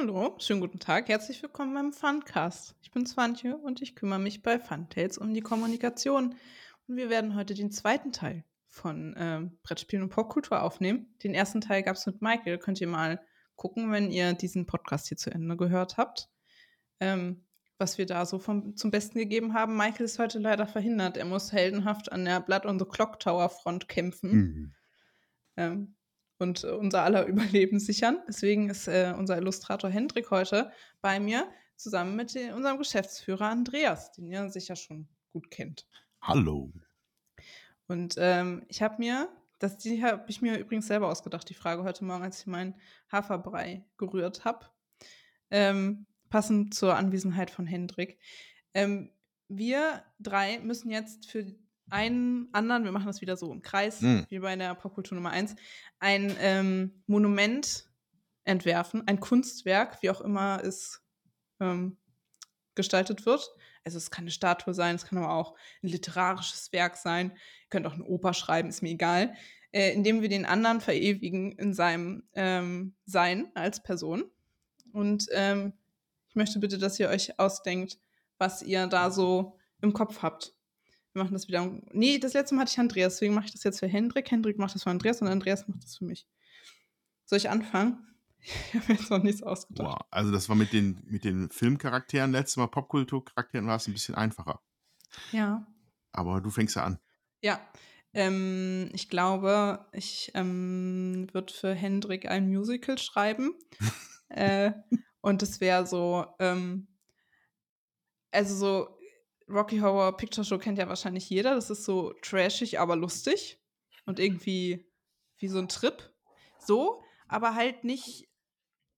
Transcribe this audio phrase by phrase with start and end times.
[0.00, 1.08] Hallo, schönen guten Tag.
[1.08, 2.76] Herzlich willkommen beim Funcast.
[2.82, 6.36] Ich bin Swantje und ich kümmere mich bei Funtails um die Kommunikation.
[6.86, 11.12] Und wir werden heute den zweiten Teil von ähm, Brettspielen und Popkultur aufnehmen.
[11.24, 12.58] Den ersten Teil gab es mit Michael.
[12.58, 13.20] Könnt ihr mal
[13.56, 16.30] gucken, wenn ihr diesen Podcast hier zu Ende gehört habt.
[17.00, 17.44] Ähm,
[17.76, 19.76] was wir da so vom, zum Besten gegeben haben.
[19.76, 21.16] Michael ist heute leider verhindert.
[21.16, 24.30] Er muss heldenhaft an der Blood on the Clock Tower Front kämpfen.
[24.30, 24.74] Mhm.
[25.56, 25.96] Ähm,
[26.38, 28.18] und äh, unser aller Überleben sichern.
[28.26, 34.12] Deswegen ist äh, unser Illustrator Hendrik heute bei mir, zusammen mit den, unserem Geschäftsführer Andreas,
[34.12, 35.86] den ihr sicher schon gut kennt.
[36.20, 36.72] Hallo.
[37.86, 41.84] Und ähm, ich habe mir, das die habe ich mir übrigens selber ausgedacht, die Frage
[41.84, 42.74] heute Morgen, als ich meinen
[43.10, 44.66] Haferbrei gerührt habe.
[45.50, 48.18] Ähm, passend zur Anwesenheit von Hendrik.
[48.74, 49.10] Ähm,
[49.48, 51.46] wir drei müssen jetzt für
[51.90, 54.26] einen anderen, wir machen das wieder so im Kreis, Hm.
[54.28, 55.54] wie bei der Popkultur Nummer eins,
[55.98, 57.88] ein ähm, Monument
[58.44, 61.02] entwerfen, ein Kunstwerk, wie auch immer es
[61.60, 61.96] ähm,
[62.74, 63.50] gestaltet wird.
[63.84, 67.30] Also es kann eine Statue sein, es kann aber auch ein literarisches Werk sein.
[67.30, 69.34] Ihr könnt auch eine Oper schreiben, ist mir egal.
[69.70, 74.24] Äh, indem wir den anderen verewigen in seinem ähm, Sein als Person.
[74.92, 75.74] Und ähm,
[76.28, 77.98] ich möchte bitte, dass ihr euch ausdenkt,
[78.38, 80.54] was ihr da so im Kopf habt.
[81.18, 81.68] Wir machen das wieder.
[81.90, 84.30] Nee, das letzte Mal hatte ich Andreas, deswegen mache ich das jetzt für Hendrik.
[84.30, 86.28] Hendrik macht das für Andreas und Andreas macht das für mich.
[87.24, 88.04] Soll ich anfangen?
[88.40, 89.98] Ich habe jetzt noch nichts ausgedacht.
[89.98, 90.06] Wow.
[90.12, 94.14] Also das war mit den, mit den Filmcharakteren letztes Mal, Popkulturcharakteren war es ein bisschen
[94.14, 94.62] einfacher.
[95.32, 95.66] Ja.
[96.12, 97.00] Aber du fängst ja an.
[97.42, 97.60] Ja.
[98.14, 103.54] Ähm, ich glaube, ich ähm, würde für Hendrik ein Musical schreiben.
[104.28, 104.70] äh,
[105.20, 106.86] und das wäre so, ähm,
[108.30, 108.97] also so
[109.48, 111.54] Rocky Horror Picture Show kennt ja wahrscheinlich jeder.
[111.54, 113.60] Das ist so trashig, aber lustig.
[114.06, 114.86] Und irgendwie
[115.38, 116.12] wie so ein Trip.
[116.58, 118.28] So, aber halt nicht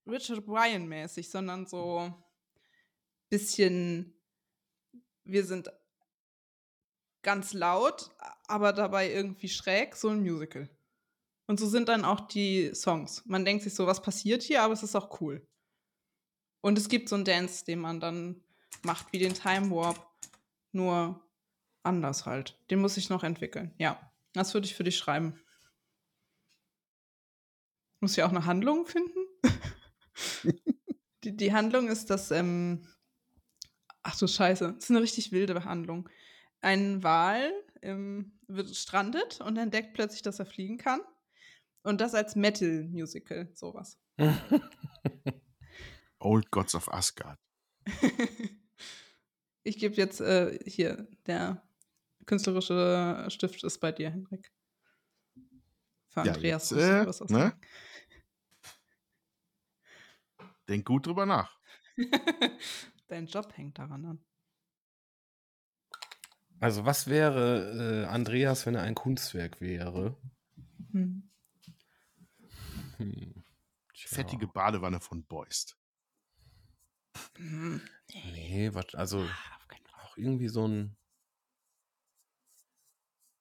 [0.07, 2.13] Richard Bryan mäßig, sondern so
[3.29, 4.21] bisschen,
[5.25, 5.71] wir sind
[7.23, 8.11] ganz laut,
[8.47, 10.69] aber dabei irgendwie schräg, so ein Musical.
[11.47, 13.25] Und so sind dann auch die Songs.
[13.27, 15.47] Man denkt sich so, was passiert hier, aber es ist auch cool.
[16.61, 18.45] Und es gibt so einen Dance, den man dann
[18.83, 20.10] macht, wie den Time Warp,
[20.73, 21.27] nur
[21.83, 22.59] anders halt.
[22.71, 23.75] Den muss ich noch entwickeln.
[23.79, 25.39] Ja, das würde ich für dich schreiben.
[28.01, 29.19] Muss ja auch eine Handlung finden.
[31.25, 32.87] die, die Handlung ist, dass, ähm,
[34.03, 36.09] ach du Scheiße, das ist eine richtig wilde Handlung.
[36.61, 37.53] Ein Wal
[37.83, 41.01] ähm, wird strandet und entdeckt plötzlich, dass er fliegen kann.
[41.83, 43.99] Und das als Metal-Musical, sowas.
[46.19, 47.39] Old Gods of Asgard.
[49.63, 51.63] ich gebe jetzt äh, hier, der
[52.27, 54.53] künstlerische Stift ist bei dir, Henrik.
[56.09, 56.71] Für Ja, Andreas.
[56.71, 57.53] jetzt, äh, was ne?
[60.69, 61.59] Denk gut drüber nach.
[63.09, 64.25] Dein Job hängt daran an.
[66.61, 70.17] Also was wäre äh, Andreas, wenn er ein Kunstwerk wäre?
[70.93, 71.31] Hm.
[72.99, 73.45] Hm.
[73.95, 75.80] Fettige Badewanne von Beust.
[77.41, 77.81] Hm.
[78.33, 80.01] Nee, was, also Auf keinen Fall.
[80.05, 80.97] auch irgendwie so ein.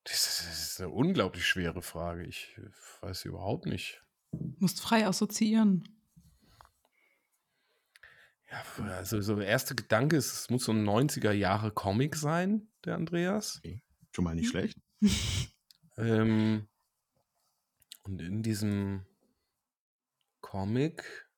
[0.06, 2.24] Das ist, das ist eine unglaublich schwere Frage.
[2.26, 2.70] Ich äh,
[3.02, 4.02] weiß überhaupt nicht.
[4.32, 5.88] Musst frei assoziieren.
[8.50, 8.64] Ja,
[8.96, 12.96] also so der erste Gedanke ist, es muss so ein 90er Jahre Comic sein, der
[12.96, 13.62] Andreas.
[14.12, 14.78] Schon mal nicht schlecht.
[15.98, 16.70] Ähm,
[18.04, 19.06] und in diesem
[20.40, 21.29] Comic.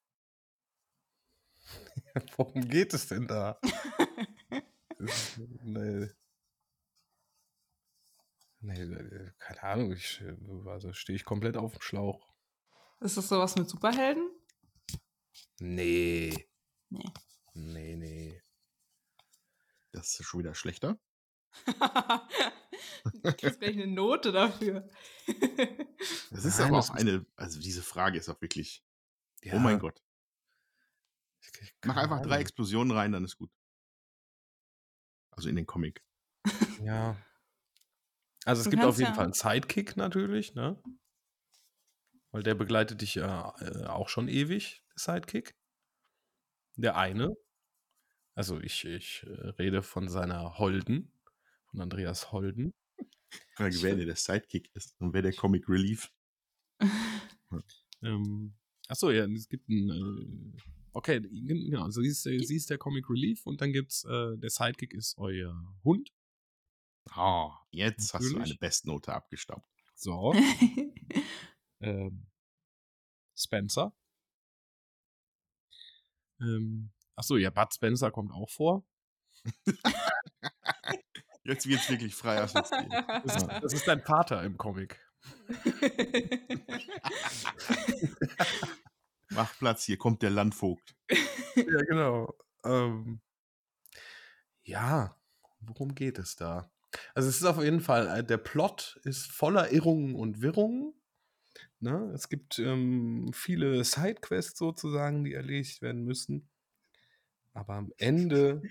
[2.38, 3.60] Worum geht es denn da?
[5.00, 6.08] Ist- nee.
[8.60, 10.24] Nee, keine Ahnung, ich,
[10.68, 12.32] also stehe ich komplett auf dem Schlauch.
[13.00, 14.30] Ist das sowas mit Superhelden?
[15.60, 16.48] Nee.
[16.90, 17.12] Nee.
[17.54, 18.44] Nee, nee.
[19.92, 21.00] Das ist schon wieder schlechter.
[21.66, 21.74] du
[23.38, 24.88] kriegst gleich eine Note dafür.
[26.30, 28.84] Das ist Nein, aber auch eine, also diese Frage ist auch wirklich,
[29.42, 30.02] Ja, oh mein Gott.
[31.86, 32.40] Mach einfach drei.
[32.40, 33.52] Explosionen rein, dann ist gut.
[35.32, 36.04] Also in den Comic.
[36.84, 37.16] Ja.
[38.46, 40.82] Also es Du gibt auf jeden ja- Fall einen Sidekick natürlich, ne?
[42.32, 45.56] Weil der begleitet dich ja äh, auch schon ewig, der Sidekick.
[46.78, 47.36] Der eine.
[48.36, 51.12] Also ich, ich äh, rede von seiner Holden,
[51.70, 52.74] von Andreas Holden.
[53.56, 56.12] Frage, wer der Sidekick ist und wer der Comic Relief.
[58.04, 58.56] Ähm,
[58.88, 59.90] achso, ja, es gibt einen,
[60.58, 60.58] äh,
[60.94, 64.38] okay, genau, also sie ist, äh, sie ist der Comic Relief und dann gibt's, äh,
[64.38, 66.12] der Sidekick ist euer Hund.
[67.10, 68.52] Ah, jetzt hast du Natürlich.
[68.52, 69.68] eine Bestnote abgestaubt.
[69.96, 70.34] So.
[71.82, 72.28] ähm,
[73.36, 73.94] Spencer.
[76.40, 78.86] Ähm, achso, ja, Bud Spencer kommt auch vor.
[81.44, 82.92] Jetzt wird's wirklich frei assoziiert.
[83.26, 85.00] Das ist, das ist dein Vater im Comic.
[89.32, 90.96] Mach Platz, hier kommt der Landvogt.
[91.56, 92.34] Ja, genau.
[92.66, 93.22] Ähm,
[94.64, 95.16] ja,
[95.60, 96.72] worum geht es da?
[97.16, 100.94] Also es ist auf jeden Fall, äh, der Plot ist voller Irrungen und Wirrungen.
[101.80, 102.12] Ne?
[102.14, 106.50] Es gibt ähm, viele Sidequests sozusagen, die erledigt werden müssen.
[107.54, 108.62] Aber am Ende.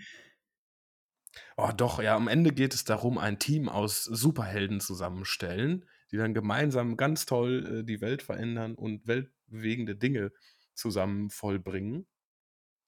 [1.57, 6.35] Oh, doch, ja, am Ende geht es darum, ein Team aus Superhelden zusammenstellen, die dann
[6.35, 9.07] gemeinsam ganz toll äh, die Welt verändern und
[9.51, 10.33] weltbewegende Dinge
[10.75, 12.07] zusammen vollbringen.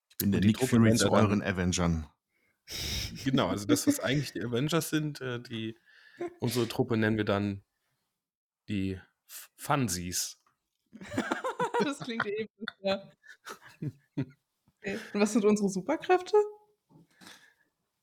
[0.09, 2.07] Ich bin der Nick Truppe Fury zu euren Avengern.
[3.23, 5.77] Genau, also das, was eigentlich die Avengers sind, äh, die
[6.39, 7.63] unsere Truppe nennen wir dann
[8.69, 8.99] die
[9.57, 10.39] Funsies.
[11.83, 13.11] das klingt episch, ja.
[13.81, 13.91] Okay.
[15.13, 16.37] Und was sind unsere Superkräfte?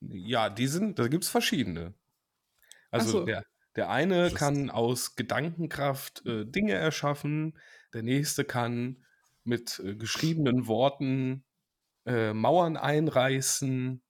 [0.01, 1.95] Ja, die sind, da gibt es verschiedene.
[2.91, 3.25] Also so.
[3.25, 3.45] der,
[3.77, 7.59] der eine kann aus Gedankenkraft äh, Dinge erschaffen,
[7.93, 9.05] der nächste kann
[9.45, 11.45] mit äh, geschriebenen Worten
[12.07, 14.03] äh, Mauern einreißen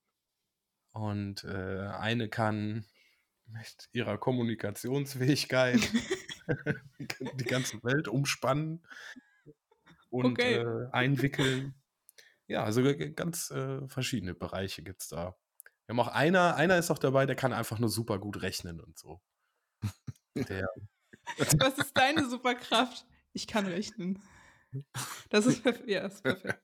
[0.93, 2.85] und äh, eine kann
[3.47, 5.81] mit ihrer Kommunikationsfähigkeit
[6.99, 8.85] die ganze Welt umspannen
[10.11, 10.57] und Okay.
[10.57, 11.75] äh, einwickeln.
[12.49, 15.37] Ja, also g- ganz äh, verschiedene Bereiche gibt es da.
[15.87, 18.81] Wir haben auch einer, einer ist auch dabei, der kann einfach nur super gut rechnen
[18.81, 19.21] und so.
[20.49, 20.67] Der,
[21.59, 23.07] Was ist deine Superkraft?
[23.33, 24.21] Ich kann rechnen.
[25.31, 25.89] Das ist perfekt.
[25.89, 26.61] Ja, ist perfekt.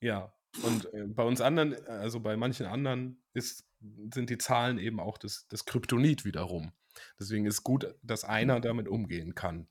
[0.00, 0.32] ja,
[0.62, 3.66] und äh, bei uns anderen, also bei manchen anderen, ist,
[4.12, 6.72] sind die Zahlen eben auch das, das Kryptonit wiederum.
[7.18, 9.68] Deswegen ist gut, dass einer damit umgehen kann,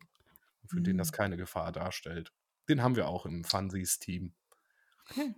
[0.68, 1.14] für den das Mhm.
[1.14, 2.34] keine Gefahr darstellt.
[2.70, 4.36] Den haben wir auch im Funsies-Team.
[5.12, 5.36] Okay.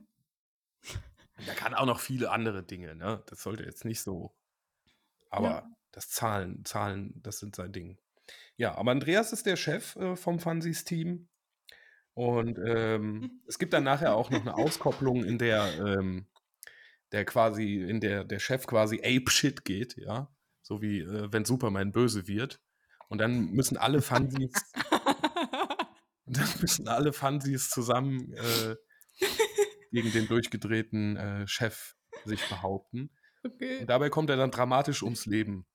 [1.46, 3.24] Der kann auch noch viele andere Dinge, ne?
[3.28, 4.36] Das sollte jetzt nicht so.
[5.30, 5.72] Aber Ja.
[5.92, 8.00] das Zahlen, Zahlen, das sind sein Ding.
[8.58, 11.28] Ja, aber Andreas ist der Chef äh, vom Funsies-Team.
[12.14, 16.28] Und ähm, es gibt dann nachher auch noch eine Auskopplung, in der ähm,
[17.12, 20.34] der quasi, in der der Chef quasi Ape-Shit geht, ja.
[20.62, 22.62] So wie äh, wenn Superman böse wird.
[23.10, 24.54] Und dann müssen alle Funsies,
[26.26, 28.76] dann müssen alle Funsies zusammen äh,
[29.92, 33.10] gegen den durchgedrehten äh, Chef sich behaupten.
[33.44, 33.80] okay.
[33.80, 35.66] Und dabei kommt er dann dramatisch ums Leben.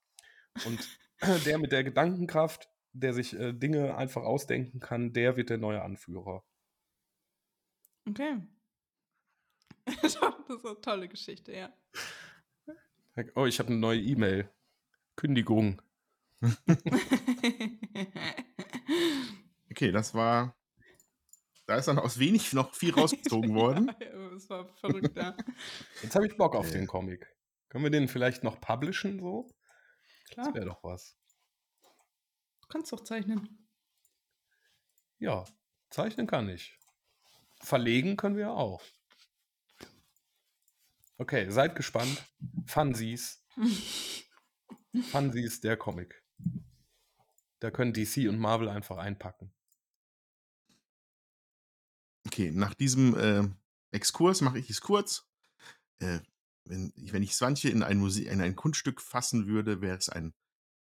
[0.64, 0.80] Und
[1.46, 5.82] der mit der Gedankenkraft, der sich äh, Dinge einfach ausdenken kann, der wird der neue
[5.82, 6.44] Anführer.
[8.08, 8.38] Okay.
[9.84, 11.72] das ist eine tolle Geschichte, ja.
[13.34, 14.50] Oh, ich habe eine neue E-Mail.
[15.16, 15.80] Kündigung.
[19.76, 20.56] Okay, das war.
[21.66, 23.92] Da ist dann aus wenig noch viel rausgezogen worden.
[24.00, 25.36] Ja, das war verrückt, ja.
[26.02, 26.78] Jetzt habe ich Bock auf Äh.
[26.78, 27.26] den Comic.
[27.68, 29.50] Können wir den vielleicht noch publishen so?
[30.30, 31.16] Klar, Das wäre doch was.
[32.60, 33.68] du kannst doch zeichnen.
[35.18, 35.44] Ja,
[35.90, 36.78] zeichnen kann ich.
[37.60, 38.82] Verlegen können wir auch.
[41.18, 42.26] Okay, seid gespannt.
[42.66, 43.42] Funsies.
[45.10, 46.22] Funsies, der Comic.
[47.60, 49.54] Da können DC und Marvel einfach einpacken.
[52.26, 53.48] Okay, nach diesem äh,
[53.92, 55.26] Exkurs mache ich es kurz.
[56.00, 56.20] Äh,
[56.66, 60.08] wenn, ich- wenn ich Swantje in ein, Musi in ein Kunststück fassen würde, wäre es
[60.08, 60.34] ein,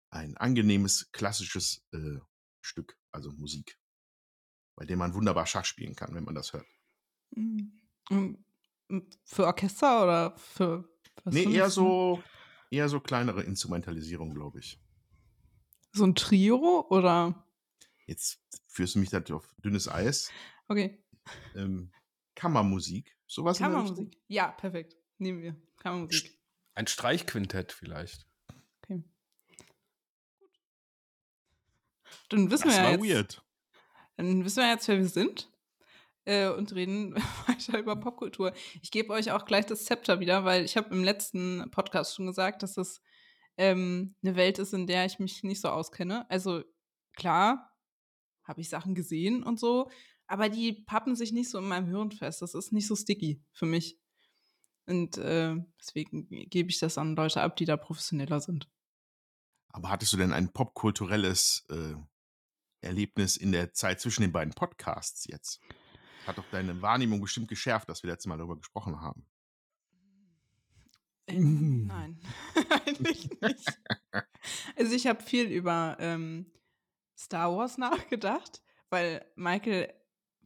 [0.10, 2.20] ein angenehmes, klassisches äh,
[2.62, 3.80] Stück, also Musik,
[4.76, 6.66] bei dem man wunderbar Schach spielen kann, wenn man das hört.
[7.36, 10.90] Und Für Orchester oder für
[11.24, 12.22] was nee, eher so,
[12.70, 14.80] eher so kleinere Instrumentalisierung, glaube ich.
[15.94, 17.48] So ein Trio oder?
[18.06, 20.32] Jetzt führst du mich da auf dünnes Eis.
[20.68, 21.04] Okay.
[21.56, 21.92] Ähm,
[22.36, 23.60] Kammermusik, sowas?
[23.60, 24.18] Kammermusik.
[24.28, 24.98] Ja, perfekt.
[25.22, 25.56] Nehmen wir.
[25.78, 26.36] Kammermusik.
[26.74, 28.26] Ein Streichquintett vielleicht.
[28.82, 29.04] Okay.
[32.30, 33.46] Dann wissen Das wir ja war jetzt, weird.
[34.18, 35.52] Dann wissen wir jetzt, wer wir sind.
[36.26, 37.14] Äh, und reden
[37.48, 38.52] weiter über Popkultur.
[38.82, 42.26] Ich gebe euch auch gleich das Zepter wieder, weil ich habe im letzten Podcast schon
[42.26, 43.00] gesagt, dass das
[43.58, 46.28] ähm, eine Welt ist, in der ich mich nicht so auskenne.
[46.32, 46.64] Also
[47.14, 47.72] klar,
[48.44, 49.92] habe ich Sachen gesehen und so,
[50.26, 52.42] aber die pappen sich nicht so in meinem Hirn fest.
[52.42, 54.01] Das ist nicht so sticky für mich.
[54.92, 58.70] Und äh, deswegen gebe ich das an Leute ab, die da professioneller sind.
[59.70, 61.96] Aber hattest du denn ein popkulturelles äh,
[62.82, 65.62] Erlebnis in der Zeit zwischen den beiden Podcasts jetzt?
[66.28, 69.26] Hat doch deine Wahrnehmung bestimmt geschärft, dass wir letztes Mal darüber gesprochen haben.
[71.28, 72.20] Äh, nein,
[72.86, 73.80] eigentlich nicht.
[74.76, 76.52] Also ich habe viel über ähm,
[77.18, 79.94] Star Wars nachgedacht, weil Michael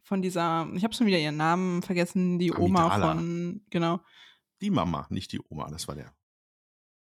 [0.04, 3.14] von dieser, ich habe schon wieder ihren Namen vergessen, die Oma Amidala.
[3.14, 4.00] von, genau.
[4.60, 6.14] Die Mama, nicht die Oma, das war der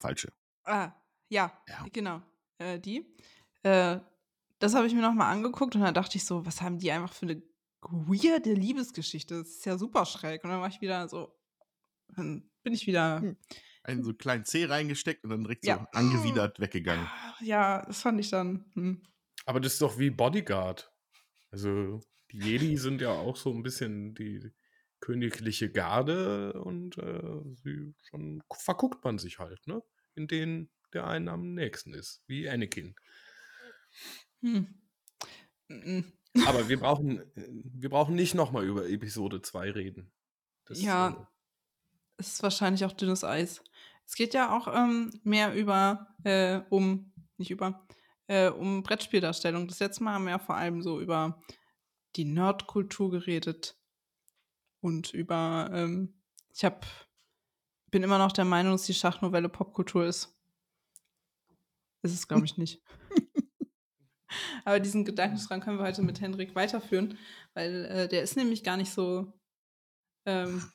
[0.01, 0.33] falsche.
[0.65, 0.93] Ah,
[1.29, 1.87] ja, Ja.
[1.93, 2.23] genau,
[2.59, 3.07] äh, die.
[3.63, 4.01] Äh,
[4.59, 7.13] das habe ich mir nochmal angeguckt und dann dachte ich so, was haben die einfach
[7.13, 7.43] für eine
[7.83, 9.39] weirde Liebesgeschichte?
[9.41, 10.43] Das ist ja super schräg.
[10.45, 11.37] Und dann war ich wieder so,
[12.09, 13.37] dann bin ich wieder, Hm.
[13.83, 15.81] Einen so kleinen Zeh reingesteckt und dann direkt Ja.
[15.93, 17.07] so angewidert weggegangen.
[17.41, 19.03] ja, das fand ich dann, hm.
[19.45, 20.91] Aber das ist doch wie Bodyguard.
[21.51, 22.01] Also,
[22.33, 24.51] die Jedi sind ja auch so ein bisschen die
[25.05, 29.83] königliche Garde und äh, sie schon verguckt man sich halt, ne?
[30.15, 32.95] In denen der einen am nächsten ist, wie Anakin.
[34.41, 34.75] Hm.
[36.47, 40.11] Aber wir brauchen, äh, wir brauchen nicht nochmal über Episode 2 reden.
[40.65, 41.09] Das, Ja.
[41.11, 41.27] äh,
[42.17, 43.63] Es ist wahrscheinlich auch dünnes Eis.
[44.07, 47.87] Es geht ja auch ähm, mehr über, äh, um, nicht über,
[48.27, 49.69] äh, um Brettspieldarstellung.
[49.69, 51.43] Das letzte Mal haben wir ja vor allem so über
[52.17, 53.77] die Nerdkultur geredet
[54.85, 56.13] und über, ähm,
[56.53, 56.87] ich hab,
[57.91, 60.39] bin immer noch der Meinung, dass die Schachnovelle Popkultur ist.
[62.03, 62.83] Ist es, glaube ich, nicht.
[64.67, 67.17] Aber diesen Gedankenstrang können wir heute mit Hendrik weiterführen,
[67.55, 69.33] weil äh, der ist nämlich gar nicht so,
[70.27, 70.71] ähm,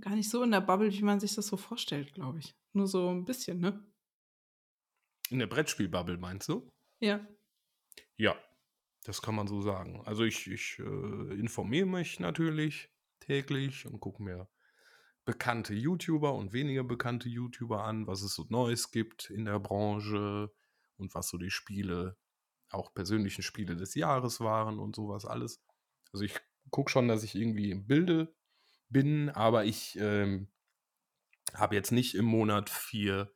[0.00, 2.56] gar nicht so in der Bubble, wie man sich das so vorstellt, glaube ich.
[2.72, 3.86] Nur so ein bisschen, ne?
[5.30, 6.68] in der Brettspielbubble meinst du?
[7.00, 7.24] Ja.
[8.16, 8.36] Ja,
[9.06, 10.02] das kann man so sagen.
[10.04, 14.48] Also ich, ich äh, informiere mich natürlich täglich und gucke mir
[15.24, 20.52] bekannte YouTuber und weniger bekannte YouTuber an, was es so Neues gibt in der Branche
[20.96, 22.16] und was so die Spiele,
[22.70, 25.62] auch persönlichen Spiele des Jahres waren und sowas alles.
[26.12, 26.34] Also ich
[26.70, 28.34] gucke schon, dass ich irgendwie im Bilde
[28.88, 30.48] bin, aber ich ähm,
[31.54, 33.32] habe jetzt nicht im Monat vier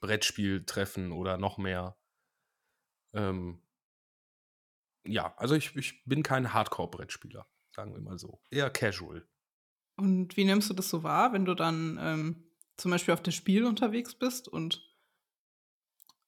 [0.00, 1.96] Brettspieltreffen oder noch mehr.
[3.12, 3.62] Ähm,
[5.06, 8.40] ja, also ich, ich bin kein Hardcore-Brettspieler, sagen wir mal so.
[8.50, 9.26] Eher casual.
[9.96, 12.44] Und wie nimmst du das so wahr, wenn du dann ähm,
[12.76, 14.82] zum Beispiel auf der Spiel unterwegs bist und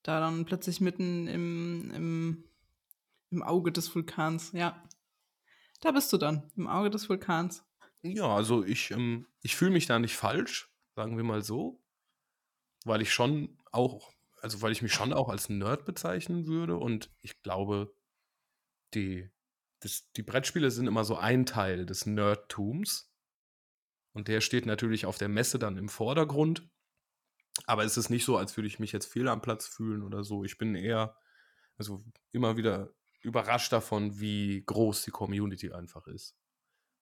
[0.03, 2.45] da dann plötzlich mitten im, im,
[3.31, 4.83] im Auge des Vulkans, ja.
[5.81, 7.65] Da bist du dann, im Auge des Vulkans.
[8.03, 11.83] Ja, also ich, ähm, ich fühle mich da nicht falsch, sagen wir mal so,
[12.85, 17.11] weil ich schon auch, also weil ich mich schon auch als Nerd bezeichnen würde und
[17.21, 17.95] ich glaube,
[18.95, 19.31] die,
[19.81, 23.13] das, die Brettspiele sind immer so ein Teil des Nerdtums
[24.13, 26.69] und der steht natürlich auf der Messe dann im Vordergrund,
[27.67, 30.25] aber es ist nicht so, als würde ich mich jetzt fehl am Platz fühlen oder
[30.25, 30.45] so.
[30.45, 31.17] Ich bin eher,
[31.77, 32.03] also
[32.33, 32.91] immer wieder
[33.21, 36.37] überrascht davon, wie groß die Community einfach ist.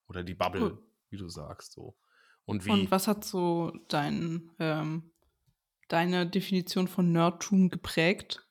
[0.08, 0.82] Oder die Bubble, Cool.
[1.10, 1.96] wie du sagst, so.
[2.44, 2.70] Und wie.
[2.70, 5.12] Und was hat so dein, ähm,
[5.88, 8.45] deine Definition von Nerdtum geprägt?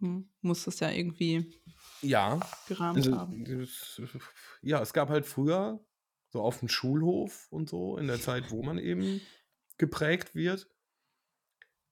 [0.00, 1.60] Hm, muss das ja irgendwie
[2.02, 3.68] ja, gerahmt also, haben.
[4.62, 5.84] ja, es gab halt früher
[6.30, 9.20] so auf dem Schulhof und so, in der Zeit, wo man eben
[9.78, 10.68] geprägt wird,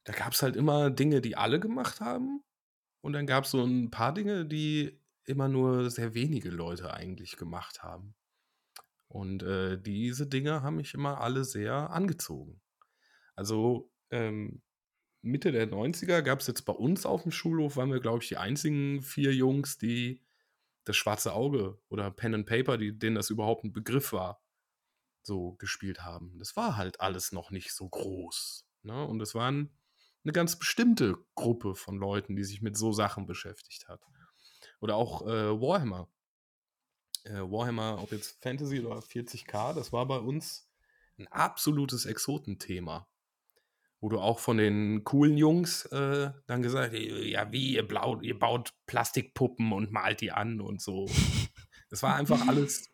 [0.05, 2.43] da gab es halt immer Dinge, die alle gemacht haben.
[3.00, 7.37] Und dann gab es so ein paar Dinge, die immer nur sehr wenige Leute eigentlich
[7.37, 8.15] gemacht haben.
[9.09, 12.61] Und äh, diese Dinge haben mich immer alle sehr angezogen.
[13.35, 14.62] Also ähm,
[15.28, 18.28] Mitte der 90er gab es jetzt bei uns auf dem Schulhof, waren wir, glaube ich,
[18.28, 20.23] die einzigen vier Jungs, die
[20.85, 24.42] das schwarze Auge oder Pen and Paper, die, denen das überhaupt ein Begriff war,
[25.23, 26.38] so gespielt haben.
[26.38, 28.66] Das war halt alles noch nicht so groß.
[28.82, 29.04] Ne?
[29.04, 29.70] Und es waren
[30.25, 34.00] eine ganz bestimmte Gruppe von Leuten, die sich mit so Sachen beschäftigt hat.
[34.80, 36.08] Oder auch äh, Warhammer.
[37.25, 40.70] Äh, Warhammer, ob jetzt Fantasy oder 40k, das war bei uns
[41.18, 43.08] ein absolutes Exotenthema.
[44.00, 48.23] Wo du auch von den coolen Jungs äh, dann gesagt hast, ja, wie, ihr, blaut,
[48.23, 51.07] ihr baut Plastikpuppen und malt die an und so.
[51.90, 52.90] Das war einfach alles,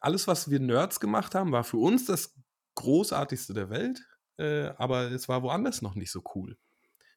[0.00, 2.34] alles, was wir Nerds gemacht haben, war für uns das
[2.76, 4.00] großartigste der Welt,
[4.38, 6.56] äh, aber es war woanders noch nicht so cool.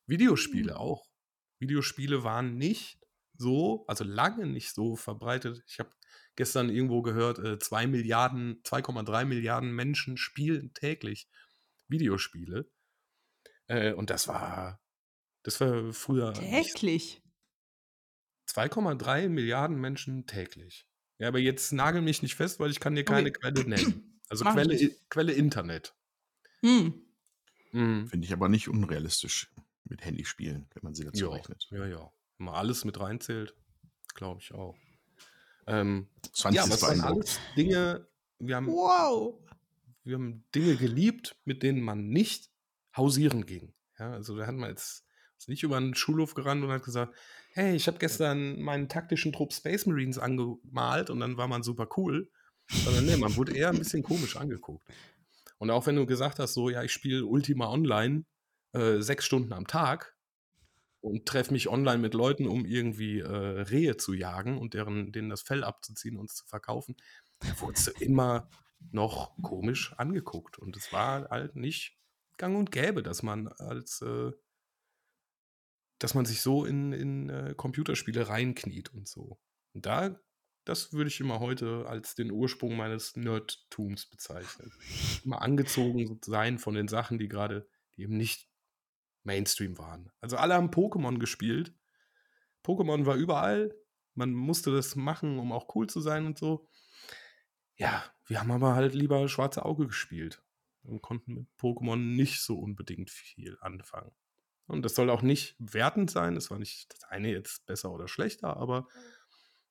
[0.07, 0.77] Videospiele Mhm.
[0.77, 1.07] auch.
[1.59, 2.99] Videospiele waren nicht
[3.37, 5.63] so, also lange nicht so verbreitet.
[5.67, 5.91] Ich habe
[6.35, 11.29] gestern irgendwo gehört, äh, 2 Milliarden, 2,3 Milliarden Menschen spielen täglich
[11.87, 12.69] Videospiele.
[13.69, 14.81] Äh, und das war,
[15.43, 17.21] das war früher Täglich.
[18.49, 20.87] 2,3 Milliarden Menschen täglich.
[21.19, 23.39] Ja, aber jetzt nagel mich nicht fest, weil ich kann dir keine Okay.
[23.39, 24.19] Quelle nennen.
[24.27, 24.91] Also Mach Quelle.
[25.09, 25.95] Quelle Internet.
[26.61, 27.05] Hm.
[27.71, 28.07] Mhm.
[28.07, 29.51] Finde ich aber nicht unrealistisch
[29.83, 31.67] mit Handyspielen, wenn man sie dazu Ja, rechnet.
[31.71, 32.11] ja, ja.
[32.37, 33.55] Wenn man alles mit reinzählt,
[34.15, 34.75] glaube ich auch.
[35.67, 38.07] Ähm, 20 ja, aber es waren alles Dinge,
[38.39, 39.39] wir haben, Wow.
[40.03, 42.49] wir haben Dinge geliebt, mit denen man nicht
[42.99, 43.73] hausieren ging.
[43.97, 45.05] Ja, also da hat man jetzt,
[45.37, 47.15] Ist nicht über einen Schulhof gerannt und hat gesagt,
[47.53, 51.87] hey, ich habe gestern meinen taktischen Trupp Space Marines angemalt und dann war man super
[51.97, 52.29] cool.
[52.69, 54.87] Sondern nee, man wurde eher ein bisschen komisch angeguckt.
[55.57, 58.25] Und auch wenn du gesagt hast, so, ja, ich spiele Ultima Online
[58.73, 60.15] äh, sechs Stunden am Tag
[61.01, 65.29] und treffe mich online mit Leuten, um irgendwie äh, Rehe zu jagen und deren, denen
[65.29, 66.95] das Fell abzuziehen und zu verkaufen,
[67.39, 68.49] da wurdest du immer
[68.91, 70.59] noch komisch angeguckt.
[70.59, 71.98] Und es war halt nicht
[72.39, 74.31] gang und gäbe, dass man als äh,
[75.99, 79.37] dass man sich so in, in äh, Computerspiele reinkniet und so.
[79.73, 80.17] Und da,
[80.63, 84.71] das würde ich immer heute als den Ursprung meines Nerdtums bezeichnen.
[85.25, 88.49] Immer angezogen sein von den Sachen, die gerade, die eben nicht
[89.23, 90.09] Mainstream waren.
[90.21, 91.73] Also alle haben Pokémon gespielt.
[92.63, 93.75] Pokémon war überall.
[94.15, 96.69] Man musste das machen, um auch cool zu sein und so.
[97.75, 100.41] Ja, wir haben aber halt lieber Schwarze Auge gespielt
[100.83, 104.11] und konnten mit Pokémon nicht so unbedingt viel anfangen.
[104.67, 106.35] Und das soll auch nicht wertend sein.
[106.35, 108.87] Es war nicht das eine jetzt besser oder schlechter, aber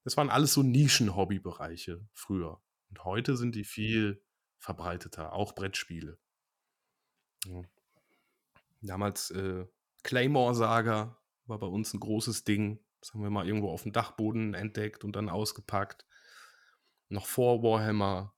[0.05, 2.61] das waren alles so Nischen-Hobbybereiche früher.
[2.91, 4.23] Und heute sind die viel
[4.59, 6.19] verbreiteter, auch Brettspiele.
[7.45, 7.63] Ja.
[8.81, 9.67] Damals äh,
[10.03, 12.81] Claymore-Saga war bei uns ein großes Ding.
[13.01, 16.07] Das haben wir mal irgendwo auf dem Dachboden entdeckt und dann ausgepackt.
[17.09, 18.35] Noch vor Warhammer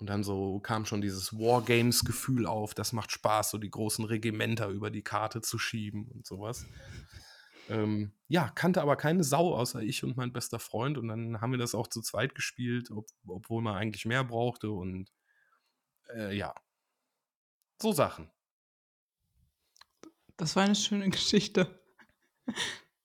[0.00, 2.72] und dann so kam schon dieses Wargames-Gefühl auf.
[2.72, 6.66] Das macht Spaß, so die großen Regimenter über die Karte zu schieben und sowas.
[7.68, 10.96] Ähm, ja, kannte aber keine Sau außer ich und mein bester Freund.
[10.96, 14.70] Und dann haben wir das auch zu zweit gespielt, ob, obwohl man eigentlich mehr brauchte.
[14.70, 15.10] Und
[16.14, 16.54] äh, ja,
[17.80, 18.30] so Sachen.
[20.38, 21.78] Das war eine schöne Geschichte.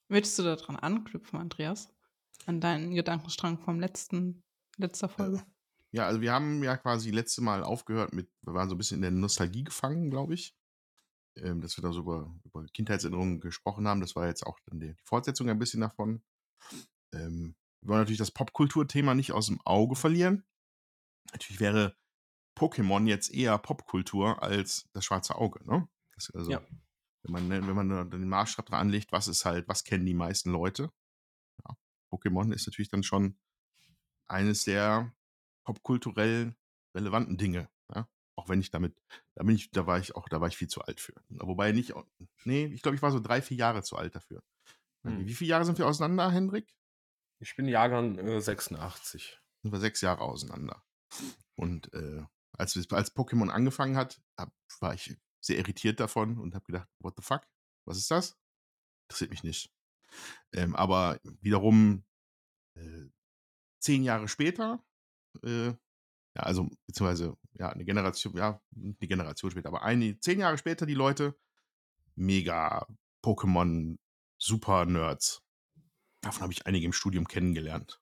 [0.08, 1.94] Möchtest du daran anknüpfen, Andreas?
[2.46, 4.46] An deinen Gedankenstrang vom letzten,
[4.78, 5.46] letzter Folge?
[5.96, 6.08] Ja.
[6.08, 9.04] Also wir haben ja quasi letzte Mal aufgehört mit, wir waren so ein bisschen in
[9.04, 10.56] der Nostalgie gefangen, glaube ich.
[11.38, 14.02] Ähm, dass wir da so über, über Kindheitserinnerungen gesprochen haben.
[14.02, 16.22] Das war jetzt auch dann die Fortsetzung ein bisschen davon.
[17.14, 20.46] Ähm, wir wollen natürlich das Popkulturthema nicht aus dem Auge verlieren.
[21.32, 21.96] Natürlich wäre
[22.58, 25.88] Pokémon jetzt eher Popkultur als das schwarze Auge, ne?
[26.34, 26.62] also, ja.
[27.24, 30.14] wenn man, ne, wenn man den Maßstab dran anlegt, was ist halt, was kennen die
[30.14, 30.92] meisten Leute?
[31.64, 31.76] Ja,
[32.10, 33.38] Pokémon ist natürlich dann schon
[34.28, 35.14] eines der
[35.66, 36.56] popkulturell
[36.96, 37.70] relevanten Dinge.
[37.94, 38.08] Ja?
[38.38, 38.96] Auch wenn ich damit,
[39.36, 41.14] da bin ich, da war ich auch, da war ich viel zu alt für.
[41.30, 41.94] Wobei nicht,
[42.46, 44.44] nee, ich glaube, ich war so drei, vier Jahre zu alt dafür.
[45.04, 45.26] Hm.
[45.26, 46.76] Wie viele Jahre sind wir auseinander, Hendrik?
[47.40, 49.40] Ich bin Jahrgang äh, 86.
[49.62, 50.84] Sind wir sechs Jahre auseinander.
[51.56, 52.24] Und äh,
[52.58, 57.16] als, als Pokémon angefangen hat, hab, war ich sehr irritiert davon und habe gedacht, what
[57.18, 57.48] the fuck?
[57.86, 58.38] Was ist das?
[59.08, 59.72] Interessiert mich nicht.
[60.54, 62.04] Ähm, aber wiederum
[62.76, 63.10] äh,
[63.80, 64.84] zehn Jahre später
[65.44, 65.74] äh,
[66.36, 70.86] ja, also beziehungsweise ja, eine Generation, ja, eine Generation später, aber eine, zehn Jahre später
[70.86, 71.38] die Leute
[72.16, 72.86] mega
[73.24, 73.98] Pokémon
[74.38, 75.42] Super Nerds.
[76.22, 78.02] Davon habe ich einige im Studium kennengelernt.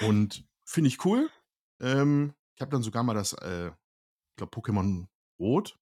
[0.00, 1.30] Und finde ich cool.
[1.80, 5.06] Ähm, ich habe dann sogar mal das, äh, ich glaube, Pokémon
[5.38, 5.78] Rot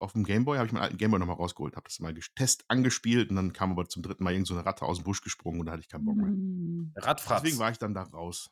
[0.00, 3.30] auf dem Gameboy, habe ich meinen alten Gameboy nochmal rausgeholt, habe das mal Test angespielt
[3.30, 5.60] und dann kam aber zum dritten Mal irgend so eine Ratte aus dem Busch gesprungen
[5.60, 6.26] und da hatte ich keinen Bock mehr.
[6.26, 6.92] Hm.
[6.96, 7.42] Radfratz.
[7.42, 8.50] Deswegen war ich dann da raus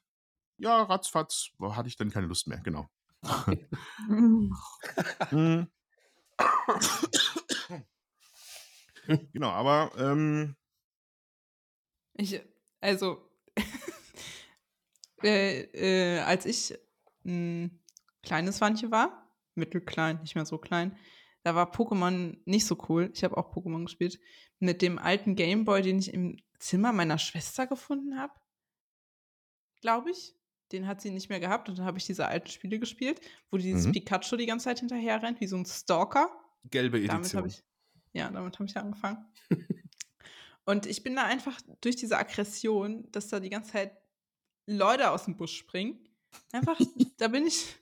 [0.58, 2.88] ja, ratzfatz hatte ich dann keine Lust mehr, genau.
[4.08, 4.54] Mhm.
[9.32, 10.56] genau, aber ähm,
[12.14, 12.40] ich,
[12.80, 13.28] also
[15.22, 16.78] äh, äh, als ich
[17.24, 17.82] ein
[18.22, 20.96] kleines Wandchen war, mittelklein, nicht mehr so klein,
[21.42, 23.10] da war Pokémon nicht so cool.
[23.14, 24.20] Ich habe auch Pokémon gespielt.
[24.58, 28.32] Mit dem alten Gameboy, den ich im Zimmer meiner Schwester gefunden habe.
[29.80, 30.37] Glaube ich
[30.72, 33.56] den hat sie nicht mehr gehabt und dann habe ich diese alten Spiele gespielt, wo
[33.56, 33.92] dieses mhm.
[33.92, 36.30] Pikachu die ganze Zeit hinterher rennt, wie so ein Stalker.
[36.64, 37.42] Gelbe Edition.
[37.42, 37.64] Damit ich,
[38.12, 39.26] ja, damit habe ich angefangen.
[40.64, 43.92] und ich bin da einfach durch diese Aggression, dass da die ganze Zeit
[44.66, 46.06] Leute aus dem Bus springen,
[46.52, 46.78] einfach,
[47.16, 47.76] da bin ich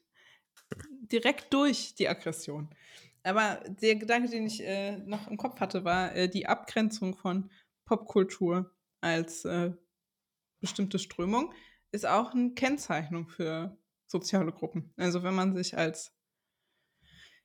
[1.11, 2.69] direkt durch die Aggression.
[3.23, 7.51] Aber der Gedanke, den ich äh, noch im Kopf hatte, war äh, die Abgrenzung von
[7.85, 9.73] Popkultur als äh,
[10.61, 11.53] bestimmte Strömung
[11.97, 14.93] ist auch eine Kennzeichnung für soziale Gruppen.
[14.97, 16.13] Also wenn man sich als,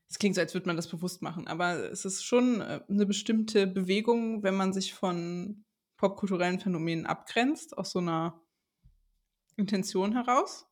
[0.08, 3.06] es klingt so, als würde man das bewusst machen, aber es ist schon äh, eine
[3.06, 5.66] bestimmte Bewegung, wenn man sich von
[5.98, 8.42] popkulturellen Phänomenen abgrenzt, aus so einer
[9.56, 10.68] Intention heraus.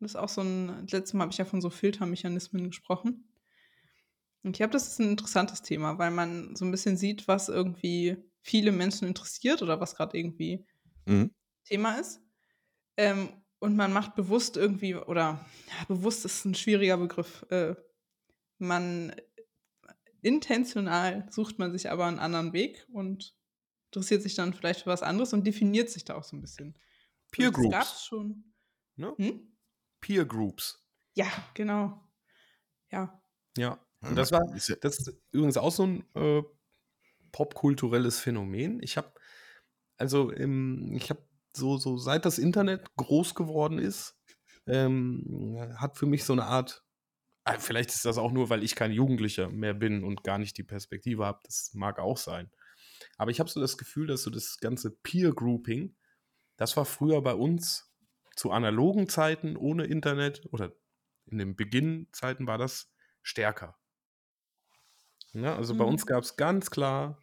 [0.00, 3.28] Das ist auch so ein, letztes Mal habe ich ja von so Filtermechanismen gesprochen.
[4.42, 7.48] Und ich glaube, das ist ein interessantes Thema, weil man so ein bisschen sieht, was
[7.48, 10.66] irgendwie viele Menschen interessiert oder was gerade irgendwie
[11.06, 11.30] mhm.
[11.64, 12.23] Thema ist.
[12.96, 13.28] Ähm,
[13.58, 17.44] und man macht bewusst irgendwie, oder ja, bewusst ist ein schwieriger Begriff.
[17.50, 17.74] Äh,
[18.58, 19.14] man
[20.22, 23.34] intentional sucht man sich aber einen anderen Weg und
[23.86, 26.78] interessiert sich dann vielleicht für was anderes und definiert sich da auch so ein bisschen.
[27.30, 28.04] Peer Und das gab's Groups.
[28.04, 28.54] schon.
[28.96, 29.14] Ne?
[29.16, 29.56] Hm?
[30.00, 30.84] Peer Groups.
[31.14, 32.00] Ja, genau.
[32.90, 33.20] Ja.
[33.56, 33.78] Ja.
[34.00, 36.42] Und das war, das ist übrigens auch so ein äh,
[37.32, 38.82] popkulturelles Phänomen.
[38.82, 39.12] Ich habe,
[39.96, 41.26] also im, ich habe
[41.56, 44.18] so, so seit das Internet groß geworden ist,
[44.66, 46.84] ähm, hat für mich so eine Art,
[47.44, 50.58] äh, vielleicht ist das auch nur, weil ich kein Jugendlicher mehr bin und gar nicht
[50.58, 52.50] die Perspektive habe, das mag auch sein.
[53.18, 55.96] Aber ich habe so das Gefühl, dass so das ganze Peer-Grouping,
[56.56, 57.92] das war früher bei uns
[58.36, 60.72] zu analogen Zeiten ohne Internet oder
[61.26, 63.78] in den Beginnzeiten war das stärker.
[65.32, 65.84] Ja, also bei Mhm.
[65.84, 67.18] uns gab es ganz klar,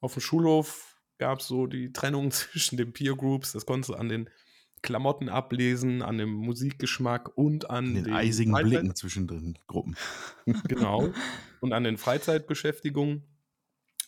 [0.00, 3.94] auf dem Schulhof gab es so die Trennung zwischen den Peer Groups, das konntest du
[3.94, 4.30] an den
[4.82, 9.96] Klamotten ablesen, an dem Musikgeschmack und an den den eisigen Freizeit- Blicken zwischen den Gruppen.
[10.68, 11.12] Genau.
[11.60, 13.24] Und an den Freizeitbeschäftigungen.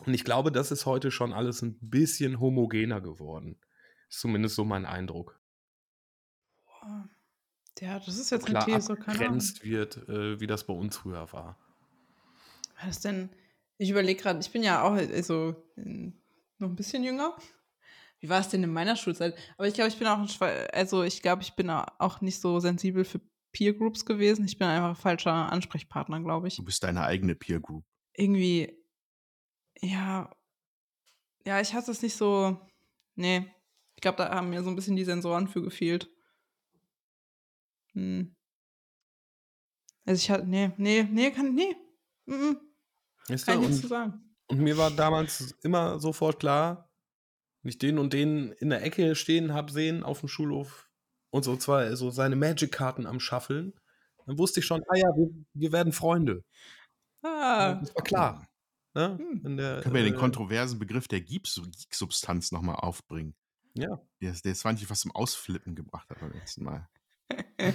[0.06, 3.56] Und ich glaube, das ist heute schon alles ein bisschen homogener geworden.
[4.08, 5.40] Ist zumindest so mein Eindruck.
[6.66, 7.08] Boah.
[7.80, 9.42] Ja, das ist jetzt Klar eine These, keine Ahnung.
[9.62, 11.56] wird, äh, wie das bei uns früher war.
[12.84, 13.30] Was denn?
[13.76, 15.56] Ich überlege gerade, ich bin ja auch also,
[16.60, 17.36] noch ein bisschen jünger.
[18.20, 19.36] Wie war es denn in meiner Schulzeit?
[19.56, 22.58] Aber ich glaube, ich bin auch ein also ich glaube, ich bin auch nicht so
[22.58, 23.20] sensibel für
[23.52, 24.44] Peer Groups gewesen.
[24.44, 26.56] Ich bin einfach falscher Ansprechpartner, glaube ich.
[26.56, 27.84] Du bist deine eigene Peer Group.
[28.14, 28.76] Irgendwie,
[29.80, 30.34] ja,
[31.46, 32.58] ja, ich hatte es nicht so,
[33.14, 33.46] nee.
[33.94, 36.10] Ich glaube, da haben mir so ein bisschen die Sensoren für gefehlt.
[37.92, 38.36] Hm.
[40.04, 41.76] Also ich hatte, nee, nee, nee, kann, nee.
[42.26, 42.56] Mm -mm.
[43.28, 44.27] Weißt Kann ich nichts zu sagen.
[44.48, 46.90] Und mir war damals immer sofort klar,
[47.62, 50.88] wenn ich den und den in der Ecke stehen habe sehen auf dem Schulhof
[51.30, 53.74] und so zwar so seine Magic-Karten am Schaffeln,
[54.26, 56.44] dann wusste ich schon, ah ja, wir, wir werden Freunde.
[57.22, 58.48] Ah, Das war klar.
[58.94, 59.18] Ne?
[59.18, 59.42] Hm.
[59.44, 63.34] In der, Können wir den äh, kontroversen Begriff der Geeks- Geek-Substanz nochmal aufbringen?
[63.74, 64.00] Ja.
[64.20, 66.88] Der, der Svanti fast zum Ausflippen gebracht hat beim letzten Mal.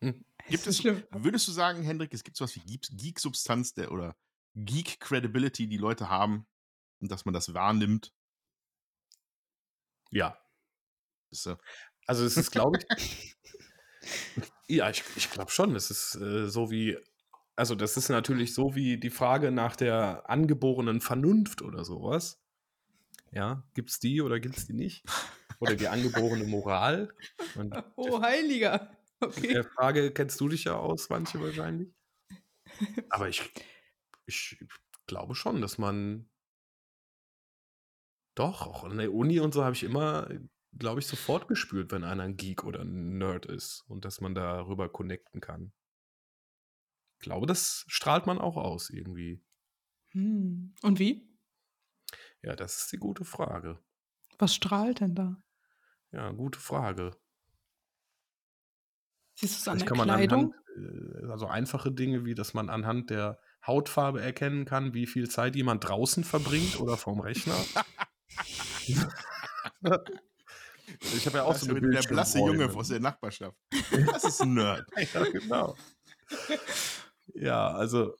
[0.00, 0.16] Gibt
[0.48, 1.02] ist es, schlimm.
[1.10, 4.16] würdest du sagen, Hendrik, es gibt sowas wie Geek- Geek-Substanz der, oder
[4.54, 6.46] Geek-Credibility, die Leute haben
[7.00, 8.12] und dass man das wahrnimmt?
[10.10, 10.36] Ja.
[11.30, 11.48] Ist,
[12.06, 13.36] Also es ist, glaube ich.
[14.68, 15.74] ja, ich, ich glaube schon.
[15.76, 16.98] Es ist äh, so wie.
[17.56, 22.40] Also, das ist natürlich so wie die Frage nach der angeborenen Vernunft oder sowas.
[23.32, 25.04] Ja, gibt es die oder gibt es die nicht?
[25.60, 27.14] Oder die angeborene Moral?
[27.54, 28.96] Und Oh, Heiliger.
[29.20, 29.52] Okay.
[29.52, 31.94] der Frage kennst du dich ja aus, manche wahrscheinlich.
[33.10, 33.52] Aber ich,
[34.30, 34.64] ich
[35.06, 36.30] glaube schon, dass man
[38.34, 40.28] doch, auch an der Uni und so habe ich immer,
[40.72, 44.34] glaube ich, sofort gespürt, wenn einer ein Geek oder ein Nerd ist und dass man
[44.34, 45.72] darüber connecten kann.
[47.18, 49.44] Ich glaube, das strahlt man auch aus irgendwie.
[50.12, 50.74] Hm.
[50.82, 51.28] Und wie?
[52.42, 53.78] Ja, das ist die gute Frage.
[54.38, 55.42] Was strahlt denn da?
[56.12, 57.10] Ja, gute Frage.
[59.34, 60.54] Siehst du es an der kann man Kleidung?
[60.54, 65.28] anhand, äh, also einfache Dinge, wie dass man anhand der Hautfarbe erkennen kann, wie viel
[65.28, 67.54] Zeit jemand draußen verbringt oder vorm Rechner.
[71.14, 73.56] ich habe ja auch das so eine der blasse Junge aus der Nachbarschaft.
[74.06, 74.88] Das ist ein Nerd.
[75.14, 75.76] Ja, genau.
[77.34, 78.14] ja, also,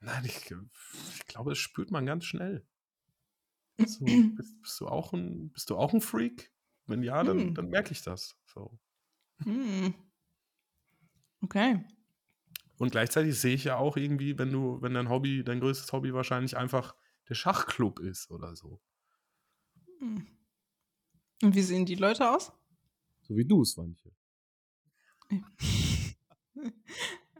[0.00, 2.66] nein, ich, ich glaube, das spürt man ganz schnell.
[3.84, 4.04] So,
[4.36, 6.52] bist, bist, du auch ein, bist du auch ein Freak?
[6.86, 7.54] Wenn ja, dann, Hm.
[7.54, 8.36] dann merke ich das.
[8.46, 8.78] So.
[9.42, 9.94] Hm.
[11.42, 11.84] Okay.
[12.78, 16.12] Und gleichzeitig sehe ich ja auch irgendwie, wenn du, wenn dein Hobby, dein größtes Hobby
[16.12, 16.94] wahrscheinlich einfach
[17.28, 18.80] der Schachclub ist oder so.
[19.98, 20.26] Hm.
[21.42, 22.52] Und wie sehen die Leute aus?
[23.22, 24.10] So wie du es, manche.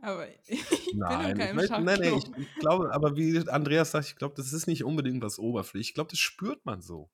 [0.02, 3.48] Aber ich bin in Nein, ich, keinem möchte- nein, nein, ich, ich glaube, aber wie
[3.48, 5.88] Andreas sagt, ich glaube, das ist nicht unbedingt was Oberflächliches.
[5.88, 7.10] Ich glaube, das spürt man so.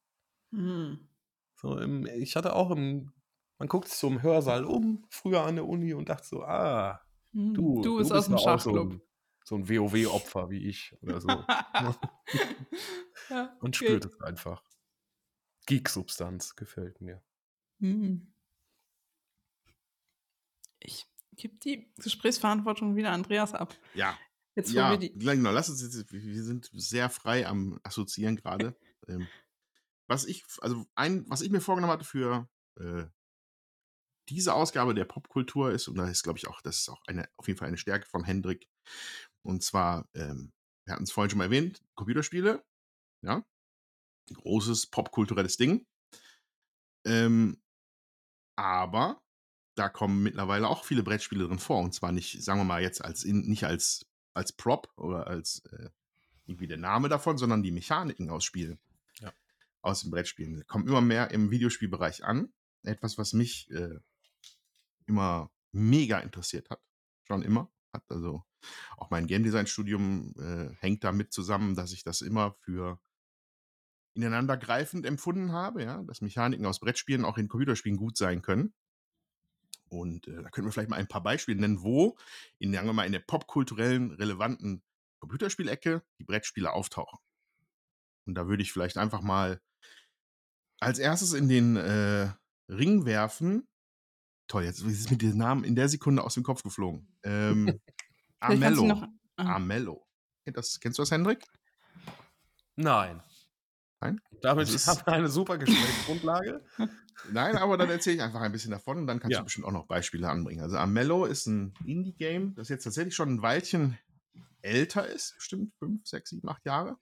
[0.50, 1.08] Hm.
[1.54, 3.12] so im, ich hatte auch im,
[3.58, 7.00] man guckt sich so im Hörsaal um, früher an der Uni und dachte so, ah,
[7.32, 7.54] Hm.
[7.54, 9.00] du, du bist aus dem Schachclub.
[9.44, 11.28] So ein, so ein WoW-Opfer wie ich oder so.
[11.28, 11.96] ja,
[13.60, 13.86] und okay.
[13.86, 14.62] spürt es einfach.
[15.66, 17.22] Geek-Substanz gefällt mir.
[17.80, 18.32] Hm.
[20.80, 23.76] Ich gebe die Gesprächsverantwortung wieder Andreas ab.
[23.94, 24.18] Ja,
[24.54, 25.12] Jetzt, ja wir die.
[25.12, 25.50] genau.
[25.50, 28.76] Lass uns jetzt, wir sind sehr frei am Assoziieren gerade.
[29.08, 29.26] ähm,
[30.06, 33.04] was ich, also ein, was ich mir vorgenommen hatte für äh,
[34.28, 37.28] diese Ausgabe der Popkultur ist, und da ist, glaube ich, auch, das ist auch eine,
[37.36, 38.68] auf jeden Fall eine Stärke von Hendrik.
[39.42, 40.52] Und zwar, ähm,
[40.84, 42.64] wir hatten es vorhin schon mal erwähnt, Computerspiele,
[43.22, 43.44] ja.
[44.32, 45.86] Großes popkulturelles Ding.
[47.04, 47.60] Ähm,
[48.56, 49.20] aber
[49.74, 51.80] da kommen mittlerweile auch viele Brettspiele drin vor.
[51.80, 55.64] Und zwar nicht, sagen wir mal, jetzt als in, nicht als, als Prop oder als
[55.72, 55.90] äh,
[56.46, 58.78] irgendwie der Name davon, sondern die Mechaniken aus Spielen.
[59.20, 59.32] Ja.
[59.80, 60.66] Aus den Brettspielen.
[60.66, 62.52] Kommen immer mehr im Videospielbereich an.
[62.84, 63.98] Etwas, was mich äh,
[65.12, 66.80] immer mega interessiert hat.
[67.24, 67.70] Schon immer.
[67.92, 68.42] Hat also
[68.96, 72.98] auch mein Game Design Studium äh, hängt damit zusammen, dass ich das immer für
[74.14, 78.72] ineinandergreifend empfunden habe, ja, dass Mechaniken aus Brettspielen auch in Computerspielen gut sein können.
[79.88, 82.16] Und äh, da können wir vielleicht mal ein paar Beispiele nennen, wo
[82.58, 84.82] in, sagen wir mal, in der popkulturellen, relevanten
[85.18, 87.18] Computerspielecke die Brettspiele auftauchen.
[88.24, 89.60] Und da würde ich vielleicht einfach mal
[90.80, 92.30] als erstes in den äh,
[92.68, 93.68] Ring werfen.
[94.52, 97.08] Toll, jetzt ist mir der Name in der Sekunde aus dem Kopf geflogen.
[97.22, 97.80] Ähm,
[98.40, 98.84] Amello.
[98.84, 99.08] noch.
[99.36, 99.54] Ah.
[99.54, 100.06] Amello.
[100.44, 101.42] Das, kennst du das, Hendrik?
[102.76, 103.22] Nein.
[104.02, 104.20] Nein?
[104.42, 106.62] Damit ist- haben wir eine super Gesprächsgrundlage.
[107.30, 109.38] Nein, aber dann erzähle ich einfach ein bisschen davon und dann kannst Ja.
[109.38, 110.60] du bestimmt auch noch Beispiele anbringen.
[110.60, 113.98] Also Amello ist ein Indie-Game, das jetzt tatsächlich schon ein Weilchen
[114.60, 116.98] älter ist, bestimmt fünf, sechs, sieben, acht Jahre.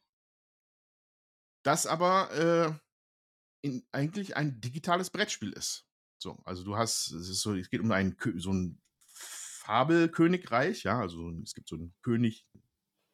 [1.65, 5.85] Das aber äh, in, eigentlich ein digitales Brettspiel ist.
[6.21, 10.83] So, also du hast, es ist so, es geht um ein Kö- so ein Fabelkönigreich,
[10.85, 12.47] ja, also es gibt so einen König,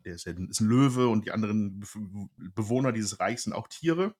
[0.00, 1.84] der ist, ist ein Löwe und die anderen
[2.36, 4.16] Bewohner dieses Reichs sind auch Tiere.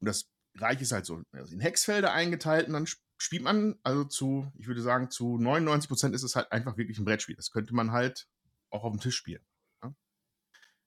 [0.00, 4.04] Und das Reich ist halt so in Hexfelder eingeteilt und dann sp- spielt man also
[4.04, 7.36] zu, ich würde sagen, zu 99 Prozent ist es halt einfach wirklich ein Brettspiel.
[7.36, 8.28] Das könnte man halt
[8.70, 9.44] auch auf dem Tisch spielen.
[9.82, 9.94] Ja?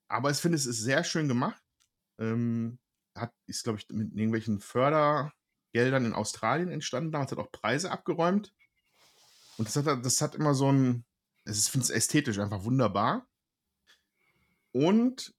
[0.08, 1.62] Aber ich finde, es ist sehr schön gemacht.
[2.20, 2.80] Ähm,
[3.16, 4.60] hat, ist, glaube ich, mit irgendwelchen
[5.72, 7.12] Fördergeldern in Australien entstanden.
[7.12, 8.54] Damals hat auch Preise abgeräumt.
[9.58, 11.06] Und das hat, das hat immer so ein,
[11.46, 13.28] es ist, finde es ästhetisch einfach wunderbar.
[14.72, 15.34] Und,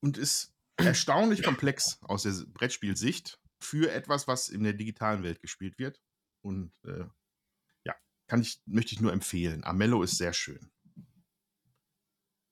[0.00, 5.78] und ist erstaunlich komplex aus der Brettspielsicht für etwas, was in der digitalen Welt gespielt
[5.78, 6.00] wird.
[6.42, 7.06] Und äh,
[7.84, 7.94] ja,
[8.26, 9.64] kann ich, möchte ich nur empfehlen.
[9.64, 10.70] Amello ist sehr schön.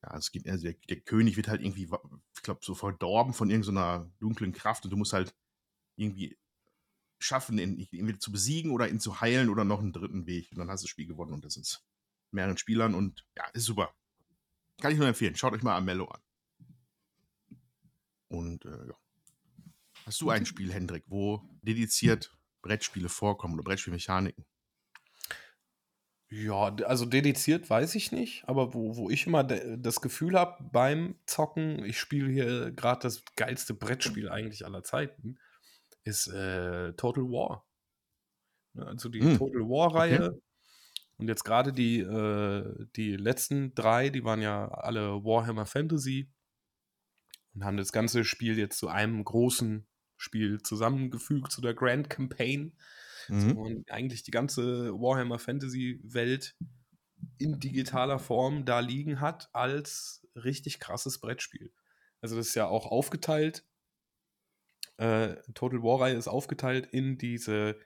[0.03, 1.89] Ja, es geht, also der, der König wird halt irgendwie,
[2.35, 5.35] ich glaube, so verdorben von irgendeiner dunklen Kraft und du musst halt
[5.97, 6.37] irgendwie
[7.25, 10.51] schaffen, ihn entweder zu besiegen oder ihn zu heilen oder noch einen dritten Weg.
[10.53, 11.85] Und dann hast du das Spiel gewonnen und das ist
[12.31, 13.95] mehreren Spielern und ja, ist super.
[14.81, 15.37] Kann ich nur empfehlen.
[15.37, 16.21] Schaut euch mal Amello an.
[18.29, 18.95] Und äh, ja.
[20.05, 24.45] Hast du ein Spiel, Hendrik, wo dediziert Brettspiele vorkommen oder Brettspielmechaniken?
[26.29, 31.15] Ja, also dediziert weiß ich nicht, aber wo, wo ich immer das Gefühl habe beim
[31.27, 35.39] Zocken, ich spiele hier gerade das geilste Brettspiel eigentlich aller Zeiten,
[36.05, 37.67] ist äh, Total War.
[38.75, 40.41] Ne, Also die Hm, Total War-Reihe.
[41.17, 46.31] Und jetzt gerade die, äh, die letzten drei, die waren ja alle Warhammer Fantasy
[47.55, 49.87] und haben das ganze Spiel jetzt zu einem großen
[50.17, 52.77] Spiel zusammengefügt, zu der Grand Campaign.
[53.29, 53.57] Mhm.
[53.57, 56.57] Und eigentlich die ganze Warhammer Fantasy Welt
[57.39, 61.73] in digitaler Form da liegen hat als richtig krasses Brettspiel.
[62.21, 63.65] Also das ist ja auch aufgeteilt.
[64.99, 67.79] Äh, Total War Reihe ist aufgeteilt in diese,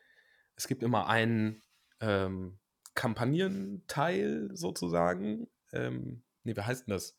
[0.56, 1.62] es gibt immer einen
[2.00, 2.60] ähm,
[2.94, 5.48] Kampagnenteil sozusagen.
[5.72, 7.18] Ähm, nee, wie heißt denn das?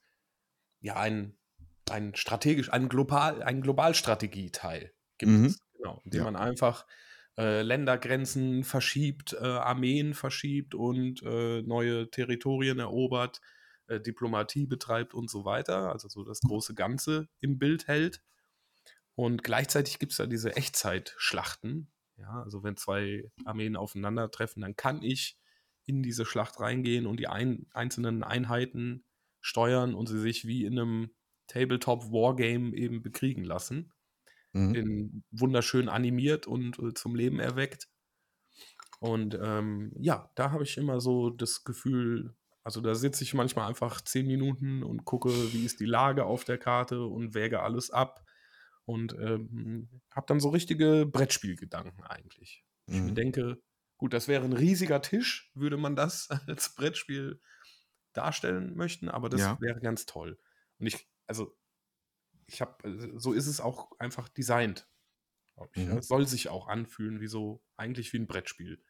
[0.81, 1.37] Ja, ein,
[1.89, 5.45] ein strategisch, ein global, ein Globalstrategieteil gibt Mhm.
[5.45, 6.23] es, genau, in dem Ja.
[6.23, 6.87] man einfach
[7.37, 13.41] äh, Ländergrenzen verschiebt, äh, Armeen verschiebt und äh, neue Territorien erobert,
[13.87, 15.91] äh, Diplomatie betreibt und so weiter.
[15.91, 18.21] Also so das große Ganze im Bild hält.
[19.19, 21.91] Und gleichzeitig gibt es da diese Echtzeitschlachten.
[22.15, 25.37] Ja, also wenn zwei Armeen aufeinandertreffen, dann kann ich
[25.85, 29.03] in diese Schlacht reingehen und die ein, einzelnen Einheiten
[29.41, 31.11] steuern und sie sich wie in einem
[31.47, 33.91] Tabletop-Wargame eben bekriegen lassen
[34.53, 34.73] Mhm.
[34.73, 37.89] in wunderschön animiert und äh, zum Leben erweckt.
[39.01, 43.67] Und ähm, ja, da habe ich immer so das Gefühl, also da sitze ich manchmal
[43.67, 47.91] einfach zehn Minuten und gucke, wie ist die Lage auf der Karte und wäge alles
[47.91, 48.23] ab
[48.89, 52.65] und ähm, habe dann so richtige Brettspielgedanken eigentlich.
[52.87, 53.15] Ich mir Mhm.
[53.15, 53.61] denke,
[53.97, 57.41] gut, das wäre ein riesiger Tisch, würde man das als Brettspiel
[58.13, 59.57] darstellen möchten, aber das Ja.
[59.61, 60.39] wäre ganz toll.
[60.79, 61.55] Und ich, also,
[62.47, 64.89] ich habe, so ist es auch einfach designt.
[65.73, 65.95] ich, ja.
[65.95, 66.01] Mhm.
[66.01, 68.83] Soll sich auch anfühlen wie so, eigentlich wie ein Brettspiel.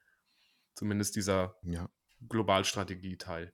[0.76, 1.90] Zumindest dieser Ja.
[2.28, 3.54] Globalstrategie-Teil.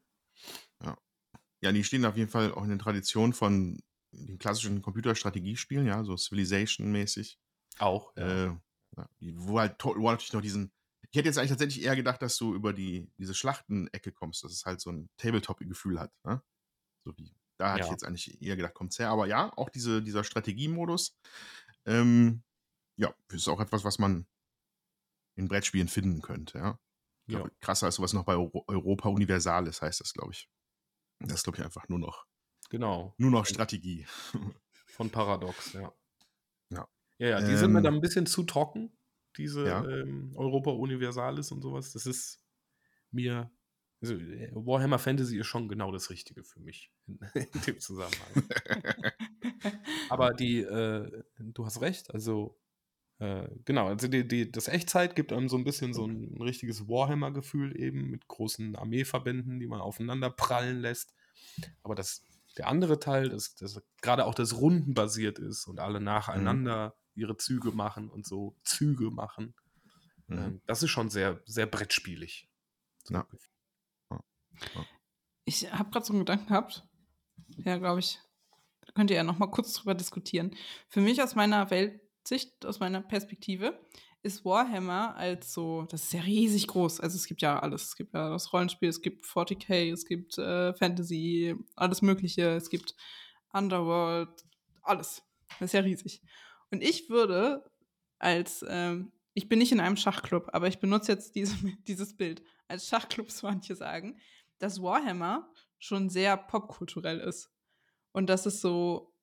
[1.61, 3.81] Ja, die stehen auf jeden Fall auch in der Tradition von
[4.15, 7.37] den klassischen Computerstrategiespielen, ja, so Civilization-mäßig.
[7.79, 8.45] Auch, ja.
[8.45, 8.57] Äh,
[9.19, 10.71] wo halt War natürlich noch diesen.
[11.11, 14.51] Ich hätte jetzt eigentlich tatsächlich eher gedacht, dass du über die, diese Schlachtenecke kommst, dass
[14.51, 16.11] es halt so ein Tabletop-Gefühl hat.
[16.25, 16.41] Ne?
[17.05, 17.91] So wie, da hatte ich Ja.
[17.91, 19.09] jetzt eigentlich eher gedacht, kommt's her.
[19.09, 21.17] Aber ja, auch diese, dieser Strategiemodus,
[21.85, 22.43] ähm,
[22.97, 24.27] ja, ist auch etwas, was man
[25.37, 26.79] in Brettspielen finden könnte, ja.
[27.27, 27.55] Ich glaube, Ja.
[27.59, 30.49] krasser als sowas noch bei Euro Europa Universalis heißt das, glaube ich.
[31.19, 32.25] Das glaube ich, einfach nur noch
[32.69, 33.13] Genau.
[33.17, 34.05] Nur noch Strategie.
[34.87, 35.93] Von Paradox, ja.
[36.69, 36.87] Ja.
[37.17, 38.91] Ja, ja, die sind mir Ähm, dann ein bisschen zu trocken,
[39.37, 39.85] diese Ja.
[39.87, 41.91] ähm, Europa Universalis und sowas.
[41.93, 42.41] Das ist
[43.11, 43.51] mir.
[44.01, 48.43] Also Warhammer Fantasy ist schon genau das Richtige für mich in, in dem Zusammenhang.
[50.09, 52.59] Aber die, äh, du hast recht, also
[53.19, 56.87] äh, genau, also die, die, das Echtzeit gibt einem so ein bisschen so ein richtiges
[56.87, 61.13] Warhammer-Gefühl eben mit großen Armeeverbänden, die man aufeinander prallen lässt.
[61.81, 62.23] Aber das,
[62.57, 67.71] der andere Teil, das, das gerade auch das Rundenbasiert ist und alle nacheinander ihre Züge
[67.71, 69.55] machen und so Züge machen,
[70.27, 70.37] Mhm.
[70.37, 72.49] ähm, das ist schon sehr, sehr brettspielig.
[73.09, 73.27] Ja.
[75.45, 76.87] Ich habe gerade so einen Gedanken gehabt.
[77.57, 78.19] Ja, glaube ich.
[78.81, 80.55] Da könnt ihr ja noch mal kurz drüber diskutieren.
[80.89, 83.79] Für mich aus meiner Weltsicht, aus meiner Perspektive,
[84.25, 86.99] ist Warhammer als so, das ist ja riesig groß.
[86.99, 87.83] Also es gibt ja alles.
[87.83, 92.55] Es gibt ja das Rollenspiel, es gibt 40k, es gibt äh, Fantasy, alles Mögliche.
[92.55, 92.95] Es gibt
[93.53, 94.43] Underworld,
[94.81, 95.21] alles.
[95.59, 96.23] Das ist ja riesig.
[96.71, 97.69] Und ich würde
[98.17, 101.55] als, ähm, ich bin nicht in einem Schachclub, aber ich benutze jetzt diese,
[101.87, 102.41] dieses Bild.
[102.67, 104.19] Als Schachclubs manche sagen,
[104.57, 107.51] dass Warhammer schon sehr popkulturell ist.
[108.11, 109.13] Und dass es so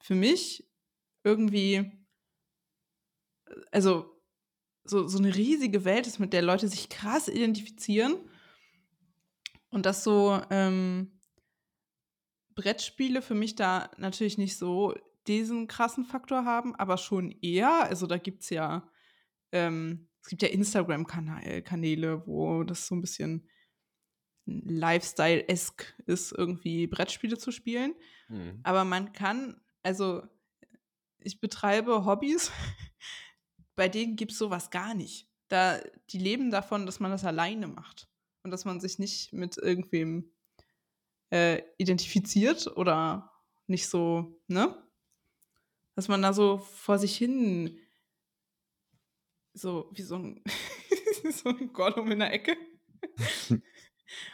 [0.00, 0.68] für mich
[1.24, 1.90] irgendwie,
[3.72, 4.15] also
[4.88, 8.16] so, so eine riesige Welt ist, mit der Leute sich krass identifizieren.
[9.70, 11.20] Und dass so ähm,
[12.54, 14.94] Brettspiele für mich da natürlich nicht so
[15.26, 17.84] diesen krassen Faktor haben, aber schon eher.
[17.84, 18.88] Also da gibt es ja,
[19.52, 23.48] ähm, es gibt ja Instagram-Kanäle, wo das so ein bisschen
[24.46, 27.94] Lifestyle-esque ist, irgendwie Brettspiele zu spielen.
[28.28, 28.60] Mhm.
[28.62, 30.22] Aber man kann, also
[31.18, 32.52] ich betreibe Hobbys,
[33.76, 35.28] bei denen gibt es sowas gar nicht.
[35.48, 38.08] Da, die leben davon, dass man das alleine macht
[38.42, 40.32] und dass man sich nicht mit irgendwem
[41.30, 43.30] äh, identifiziert oder
[43.66, 44.82] nicht so, ne?
[45.94, 47.78] Dass man da so vor sich hin
[49.56, 50.42] so wie so ein,
[51.30, 52.56] so ein Gollum in der Ecke.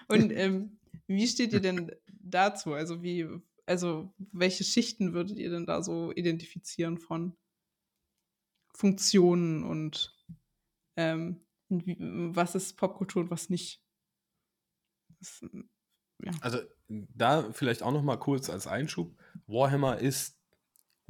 [0.09, 2.73] Und ähm, wie steht ihr denn dazu?
[2.75, 3.29] Also wie,
[3.67, 7.37] also welche Schichten würdet ihr denn da so identifizieren von
[8.75, 10.15] Funktionen und
[10.97, 13.83] ähm, was ist Popkultur und was nicht?
[15.21, 15.45] Das,
[16.23, 16.33] ja.
[16.41, 16.59] Also
[16.89, 19.17] da vielleicht auch noch mal kurz als Einschub.
[19.47, 20.39] Warhammer ist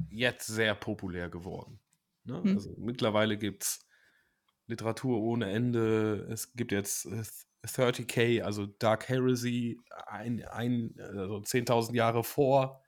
[0.09, 1.79] jetzt sehr populär geworden.
[2.23, 2.41] Ne?
[2.43, 2.55] Hm.
[2.55, 3.85] Also mittlerweile gibt es
[4.67, 6.27] Literatur ohne Ende.
[6.31, 7.23] Es gibt jetzt äh,
[7.65, 12.82] 30k, also Dark Heresy, ein, ein, also 10.000 Jahre vor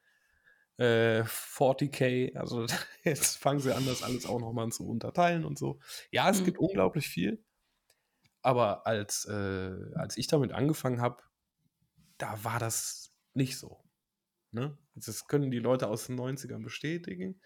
[0.77, 2.33] äh, 40k.
[2.35, 2.65] Also
[3.03, 5.79] jetzt fangen sie an, das alles auch nochmal zu unterteilen und so.
[6.11, 6.45] Ja, es Hm.
[6.45, 7.43] gibt unglaublich viel.
[8.41, 11.23] Aber als, äh, als ich damit angefangen habe,
[12.17, 13.83] da war das nicht so.
[14.51, 14.77] Ne?
[14.95, 17.41] Also Das können die Leute aus den 90ern bestätigen.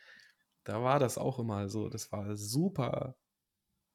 [0.66, 1.90] Da war das auch immer so.
[1.90, 3.18] Das war super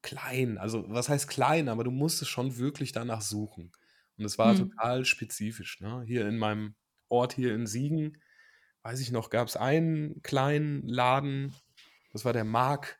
[0.03, 0.57] klein.
[0.57, 3.73] Also, was heißt klein, aber du musstest schon wirklich danach suchen.
[4.17, 4.55] Und es war Hm.
[4.55, 5.81] total spezifisch.
[5.81, 6.03] Ne?
[6.07, 6.75] Hier in meinem
[7.09, 8.21] Ort hier in Siegen,
[8.85, 11.55] weiß ich noch, gab es einen kleinen Laden,
[12.13, 12.99] das war der Mark.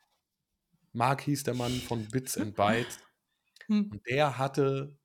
[0.92, 2.98] Mark hieß der Mann von Bits and Bytes.
[3.66, 3.92] Hm.
[3.92, 4.98] Und der hatte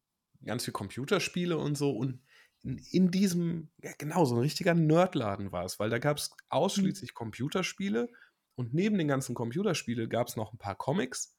[0.43, 1.91] ganz viel Computerspiele und so.
[1.91, 2.19] Und
[2.63, 6.31] in, in diesem, ja, genau, so ein richtiger Nerdladen war es, weil da gab es
[6.49, 8.09] ausschließlich Computerspiele.
[8.55, 11.37] Und neben den ganzen Computerspielen gab es noch ein paar Comics.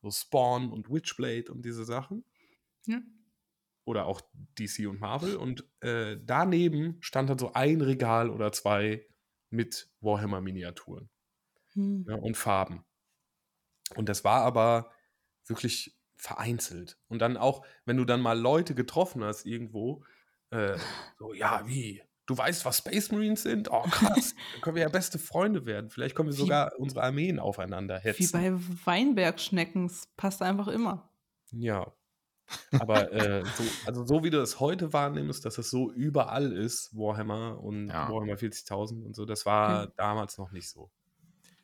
[0.00, 2.24] So Spawn und Witchblade und diese Sachen.
[2.86, 3.02] Ja.
[3.84, 4.20] Oder auch
[4.58, 5.36] DC und Marvel.
[5.36, 9.06] Und äh, daneben stand dann so ein Regal oder zwei
[9.50, 11.10] mit Warhammer-Miniaturen
[11.74, 12.04] Hm.
[12.08, 12.84] ja, und Farben.
[13.96, 14.90] Und das war aber
[15.46, 16.98] wirklich vereinzelt.
[17.08, 20.04] Und dann auch, wenn du dann mal Leute getroffen hast irgendwo,
[20.50, 20.76] äh,
[21.18, 22.02] so, ja, wie?
[22.26, 23.68] Du weißt, was Space Marines sind?
[23.70, 24.34] Oh, krass.
[24.52, 25.90] Dann können wir ja beste Freunde werden.
[25.90, 28.32] Vielleicht können wir Wie- sogar unsere Armeen aufeinander Wie hetzen.
[28.32, 28.52] bei
[28.86, 31.10] Weinbergschnecken, es passt einfach immer.
[31.50, 31.92] Ja.
[32.72, 36.96] Aber äh, so, also so wie du es heute wahrnimmst, dass es so überall ist,
[36.96, 38.08] Warhammer und Ja.
[38.10, 39.92] Warhammer 40.000 und so, das war Okay.
[39.96, 40.90] damals noch nicht so.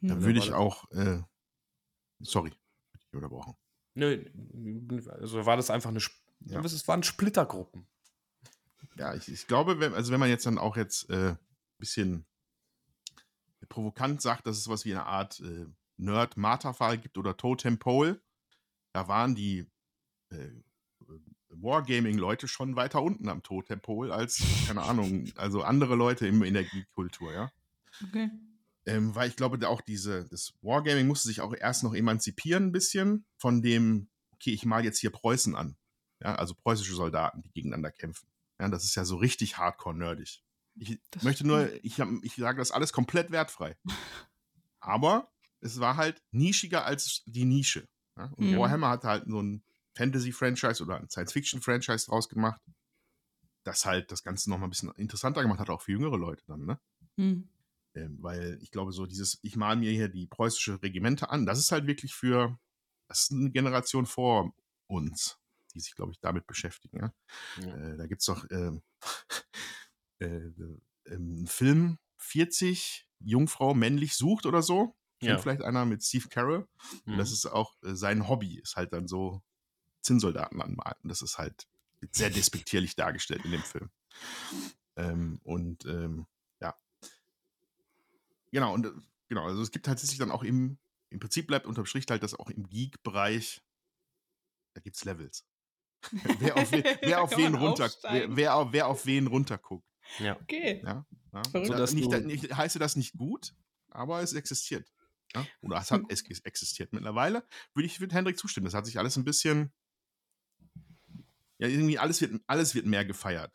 [0.00, 0.22] Da Hm.
[0.22, 1.22] würde ich das- auch, äh,
[2.20, 2.52] sorry,
[2.98, 3.54] ich unterbrochen.
[3.94, 4.24] Nö,
[5.10, 6.00] also war das einfach eine,
[6.46, 6.60] Ja.
[6.60, 7.86] es waren Splittergruppen.
[8.96, 11.36] Ja, ich, ich glaube, wenn, also wenn man jetzt dann auch jetzt ein äh,
[11.78, 12.26] bisschen
[13.68, 15.66] provokant sagt, dass es was wie eine Art äh,
[15.96, 18.20] Nerd-Marterfall gibt oder Totem Pole,
[18.92, 19.66] da waren die
[20.30, 20.50] äh,
[21.62, 27.32] Wargaming-Leute schon weiter unten am Totem Pole als, keine Ahnung, also andere Leute im Energiekultur,
[27.32, 27.50] ja.
[28.02, 28.30] Okay.
[28.86, 32.72] Ähm, weil ich glaube, auch diese, das Wargaming musste sich auch erst noch emanzipieren ein
[32.72, 35.76] bisschen von dem, okay, ich mal jetzt hier Preußen an.
[36.22, 38.28] Ja, also preußische Soldaten, die gegeneinander kämpfen.
[38.58, 40.42] Ja, das ist ja so richtig hardcore nerdig.
[40.74, 43.76] Ich Das möchte nur, ich, ich sage das alles komplett wertfrei.
[44.80, 45.30] Aber
[45.60, 47.88] es war halt nischiger als die Nische.
[48.16, 48.32] Ja?
[48.36, 48.58] Und Mhm.
[48.58, 49.62] Warhammer hat halt so ein
[49.98, 52.60] Fantasy-Franchise oder ein Science-Fiction-Franchise draus gemacht,
[53.64, 56.64] das halt das Ganze nochmal ein bisschen interessanter gemacht hat, auch für jüngere Leute dann,
[56.64, 56.80] ne?
[57.18, 57.48] Hm.
[57.94, 61.58] Ähm, weil ich glaube, so dieses, ich male mir hier die preußische Regimente an, das
[61.58, 62.58] ist halt wirklich für,
[63.08, 64.54] das ist eine Generation vor
[64.86, 65.38] uns,
[65.74, 66.98] die sich, glaube ich, damit beschäftigen.
[66.98, 67.12] Ja?
[67.56, 67.76] Ja.
[67.76, 68.82] Äh, da gibt es doch ähm,
[70.20, 70.50] äh,
[71.10, 74.94] einen Film 40 Jungfrau männlich sucht oder so.
[75.20, 75.38] Kennt Ja.
[75.38, 76.68] vielleicht einer mit Steve Carell.
[77.06, 77.18] Und Mhm.
[77.18, 79.42] das ist auch äh, sein Hobby, ist halt dann so
[80.08, 80.96] Zinnsoldaten anmalen.
[81.02, 81.66] Und das ist halt
[82.12, 83.90] sehr despektierlich dargestellt in dem Film.
[84.96, 86.26] Ähm, und ähm,
[86.60, 86.74] ja.
[88.50, 88.90] Genau, und äh,
[89.28, 90.78] genau, also es gibt tatsächlich dann auch im,
[91.10, 93.60] im Prinzip bleibt unterm Strich halt, dass auch im Geek-Bereich,
[94.74, 95.44] da gibt es Levels.
[96.38, 99.86] wer auf, we- wer auf wen runter, wer, wer, auf- wer auf wen runterguckt.
[100.20, 100.36] ja.
[100.40, 100.80] Okay.
[100.84, 101.42] Ja, ja.
[101.50, 101.70] Verrückt.
[101.70, 103.54] Da- Sodass nicht, nicht, heiße das nicht gut,
[103.90, 104.90] aber es existiert.
[105.34, 105.46] Ja?
[105.60, 106.92] Oder es hat es existiert.
[106.92, 107.44] Mittlerweile
[107.74, 108.64] würde ich mit Hendrik zustimmen.
[108.66, 109.72] Das hat sich alles ein bisschen.
[111.58, 113.52] Ja, irgendwie alles wird, alles wird mehr gefeiert.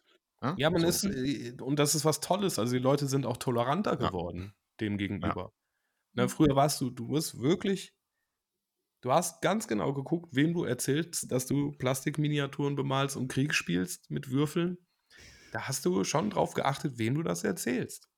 [0.55, 0.87] Ja, man So.
[0.87, 2.59] ist, äh, und das ist was Tolles.
[2.59, 4.09] Also die Leute sind auch toleranter Ja.
[4.11, 5.53] geworden dem gegenüber.
[6.13, 6.29] Na, Mhm.
[6.29, 7.95] früher warst du, du musst wirklich,
[9.01, 14.09] du hast ganz genau geguckt, wem du erzählst, dass du Plastikminiaturen bemalst und Krieg spielst
[14.09, 14.77] mit Würfeln.
[15.51, 18.09] Da hast du schon drauf geachtet, wem du das erzählst.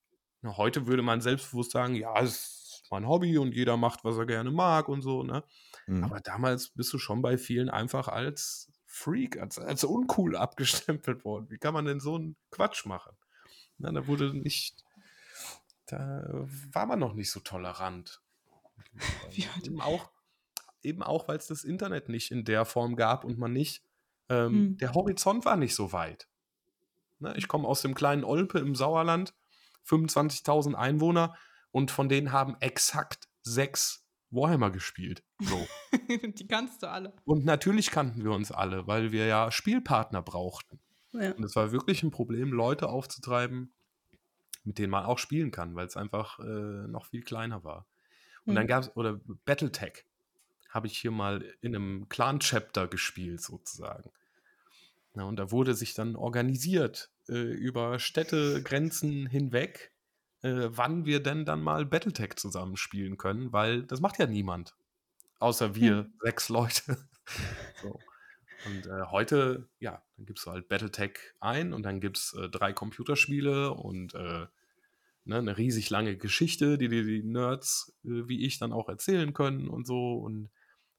[0.42, 2.32] Na, heute würde man selbstbewusst sagen, ja, es
[2.82, 5.44] ist mein Hobby und jeder macht, was er gerne mag und so, ne?
[5.88, 6.02] Mhm.
[6.02, 11.50] Aber damals bist du schon bei vielen einfach als Freak, als, als uncool abgestempelt worden.
[11.50, 13.12] Wie kann man denn so einen Quatsch machen?
[13.76, 14.82] Na, da wurde nicht,
[15.84, 16.24] da
[16.72, 18.22] war man noch nicht so tolerant.
[19.62, 20.10] Eben auch,
[20.82, 23.82] eben auch weil es das Internet nicht in der Form gab und man nicht,
[24.30, 24.78] ähm, Hm.
[24.78, 26.26] der Horizont war nicht so weit.
[27.18, 29.34] Ne, ich komme aus dem kleinen Olpe im Sauerland,
[29.84, 31.36] 25.000 Einwohner
[31.70, 34.05] und von denen haben exakt sechs
[34.36, 35.24] Warhammer gespielt.
[35.40, 35.66] So.
[36.08, 37.14] Die kannst du alle.
[37.24, 40.78] Und natürlich kannten wir uns alle, weil wir ja Spielpartner brauchten.
[41.12, 41.32] Ja.
[41.32, 43.72] Und es war wirklich ein Problem, Leute aufzutreiben,
[44.64, 46.42] mit denen man auch spielen kann, weil es einfach äh,
[46.88, 47.86] noch viel kleiner war.
[48.44, 48.68] Und dann Hm.
[48.68, 50.04] gab es, oder Battletech
[50.68, 54.10] habe ich hier mal in einem Clan-Chapter gespielt, sozusagen.
[55.14, 59.92] Ja, und da wurde sich dann organisiert äh, über Städtegrenzen hinweg,
[60.46, 64.76] äh, wann wir denn dann mal Battletech zusammen spielen können, weil das macht ja niemand.
[65.40, 66.14] Außer wir Hm.
[66.22, 67.08] sechs Leute.
[67.82, 67.98] so.
[68.66, 72.48] Und äh, heute, ja, dann gibst du halt Battletech ein und dann gibt es äh,
[72.48, 74.46] drei Computerspiele und äh,
[75.24, 79.32] ne, eine riesig lange Geschichte, die dir die Nerds äh, wie ich dann auch erzählen
[79.34, 80.14] können und so.
[80.18, 80.50] Und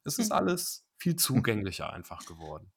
[0.04, 0.36] es ist Hm.
[0.36, 2.72] alles viel zugänglicher einfach geworden.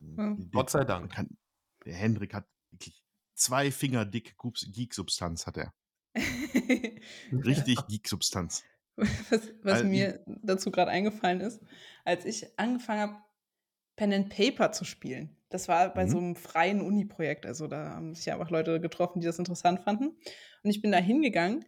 [0.00, 0.36] Ja.
[0.52, 1.12] Gott sei Dank.
[1.12, 1.36] Kann,
[1.84, 3.03] der Hendrik hat wirklich
[3.34, 5.74] zwei Finger dick Geek-Substanz, hat er.
[7.32, 8.64] Richtig Geek-Substanz.
[8.96, 11.60] was was Also, mir dazu gerade eingefallen ist,
[12.04, 13.16] als ich angefangen habe,
[13.96, 15.36] Pen and Paper zu spielen.
[15.50, 16.10] Das war bei Mhm.
[16.10, 17.46] so einem freien Uni-Projekt.
[17.46, 20.16] Also da haben sich ja einfach Leute getroffen, die das interessant fanden.
[20.62, 21.64] Und ich bin da hingegangen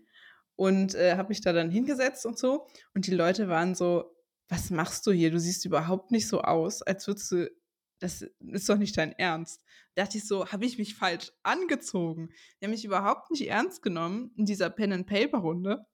[0.56, 2.66] und äh, habe mich da dann hingesetzt und so.
[2.94, 4.12] Und die Leute waren so,
[4.48, 5.30] was machst du hier?
[5.30, 7.50] Du siehst überhaupt nicht so aus, als würdest du,
[7.98, 9.62] das ist doch nicht dein Ernst.
[9.94, 12.30] Da dachte ich so, habe ich mich falsch angezogen?
[12.60, 15.86] Die haben mich überhaupt nicht ernst genommen in dieser Pen and Paper Runde.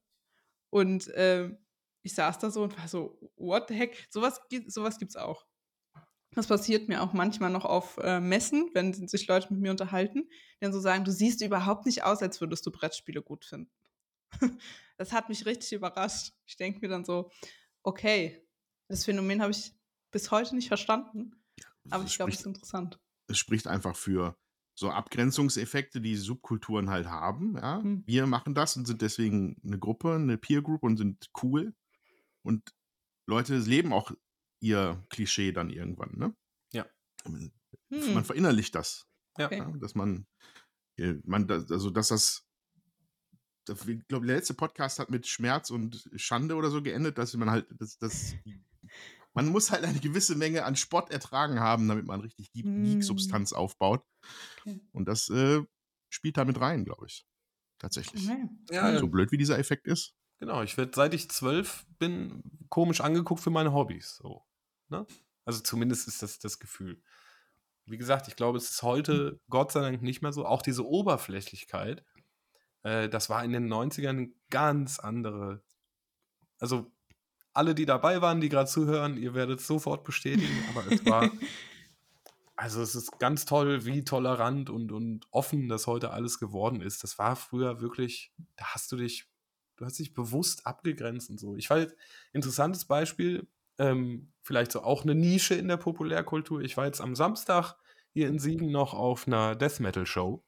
[0.70, 1.58] Und ähm,
[2.02, 4.06] ich saß da so und war so, what the heck?
[4.10, 5.46] Sowas, sowas gibt's auch.
[6.34, 10.28] Das passiert mir auch manchmal noch auf äh, Messen, wenn sich Leute mit mir unterhalten,
[10.30, 13.70] die dann so sagen, du siehst überhaupt nicht aus, als würdest du Brettspiele gut finden.
[14.96, 16.32] das hat mich richtig überrascht.
[16.46, 17.30] Ich denke mir dann so,
[17.82, 18.48] okay,
[18.88, 19.72] das Phänomen habe ich
[20.10, 21.41] bis heute nicht verstanden,
[21.90, 23.00] aber ich glaube, es ist interessant.
[23.28, 24.36] es spricht einfach für
[24.74, 27.56] so Abgrenzungseffekte, die Subkulturen halt haben.
[27.56, 27.82] Ja?
[27.82, 28.02] Hm.
[28.06, 31.74] Wir machen das und sind deswegen eine Gruppe, eine Peer Group und sind cool.
[32.42, 32.74] Und
[33.26, 34.12] Leute leben auch
[34.60, 36.16] ihr Klischee dann irgendwann.
[36.16, 36.34] Ne?
[36.72, 36.86] Ja.
[37.24, 37.52] Man
[37.92, 39.06] Hm, verinnerlicht das.
[39.38, 39.46] Ja.
[39.46, 39.58] Okay.
[39.58, 39.70] Ja?
[39.78, 40.26] Dass man,
[40.96, 42.46] äh, man also dass das,
[43.68, 47.50] ich glaube, der letzte Podcast hat mit Schmerz und Schande oder so geendet, dass man
[47.50, 48.34] halt, das, das,
[49.34, 52.84] man muss halt eine gewisse Menge an Spott ertragen haben, damit man richtig Hm.
[52.84, 54.04] Geek-Substanz aufbaut.
[54.60, 54.80] Okay.
[54.92, 55.62] Und das äh,
[56.10, 57.26] spielt damit rein, glaube ich.
[57.78, 58.28] Tatsächlich.
[58.28, 58.48] okay.
[58.70, 60.14] Ja, So blöd wie dieser Effekt ist.
[60.38, 64.16] Genau, ich werde seit ich zwölf bin komisch angeguckt für meine Hobbys.
[64.16, 64.42] So,
[64.88, 65.06] ne?
[65.44, 67.02] Also zumindest ist das das Gefühl.
[67.86, 70.46] Wie gesagt, ich glaube, es ist heute Gott sei Dank nicht mehr so.
[70.46, 72.04] Auch diese Oberflächlichkeit,
[72.82, 75.62] äh, das war in den 90ern eine ganz andere.
[76.60, 76.92] Also
[77.54, 81.30] alle, die dabei waren, die gerade zuhören, ihr werdet sofort bestätigen, aber es war
[82.62, 87.02] Also es ist ganz toll, wie tolerant und, und offen das heute alles geworden ist.
[87.02, 89.28] Das war früher wirklich, da hast du dich,
[89.76, 91.56] du hast dich bewusst abgegrenzt und so.
[91.56, 91.92] Ich fand,
[92.32, 93.48] interessantes Beispiel,
[93.78, 96.60] ähm, vielleicht so auch eine Nische in der Populärkultur.
[96.60, 97.74] Ich war jetzt am Samstag
[98.12, 100.44] hier in Siegen noch auf einer Death Metal Show,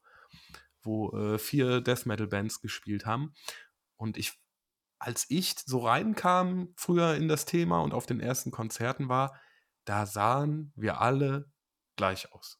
[0.83, 3.33] wo äh, vier Death Metal Bands gespielt haben.
[3.97, 4.39] Und ich,
[5.05, 9.39] als ich so reinkam früher in das Thema und auf den ersten Konzerten war,
[9.85, 11.51] da sahen wir alle
[11.95, 12.59] gleich aus.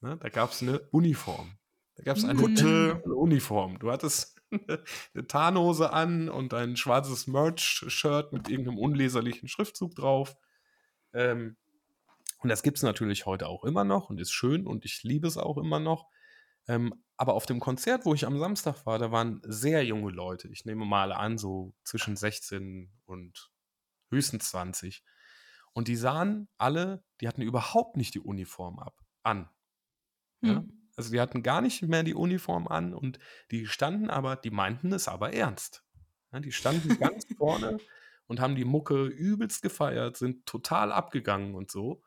[0.00, 0.16] Ne?
[0.16, 1.58] Da gab es eine Uniform.
[1.96, 3.02] Da gab es eine Kutte.
[3.02, 3.78] Uniform.
[3.78, 10.38] Du hattest eine Tarnhose an und ein schwarzes Merch-Shirt mit irgendeinem unleserlichen Schriftzug drauf.
[11.12, 11.58] Ähm,
[12.38, 15.28] und das gibt es natürlich heute auch immer noch und ist schön und ich liebe
[15.28, 16.08] es auch immer noch.
[16.68, 20.48] Ähm, aber auf dem Konzert, wo ich am Samstag war, da waren sehr junge Leute.
[20.48, 23.52] Ich nehme mal an, so zwischen 16 und
[24.10, 25.04] höchstens 20.
[25.74, 29.50] Und die sahen alle, die hatten überhaupt nicht die Uniform ab, an.
[30.40, 30.60] Ja?
[30.60, 30.88] Hm.
[30.96, 33.18] Also die hatten gar nicht mehr die Uniform an und
[33.50, 35.84] die standen aber, die meinten es aber ernst.
[36.32, 37.76] Ja, die standen ganz vorne
[38.28, 42.02] und haben die Mucke übelst gefeiert, sind total abgegangen und so.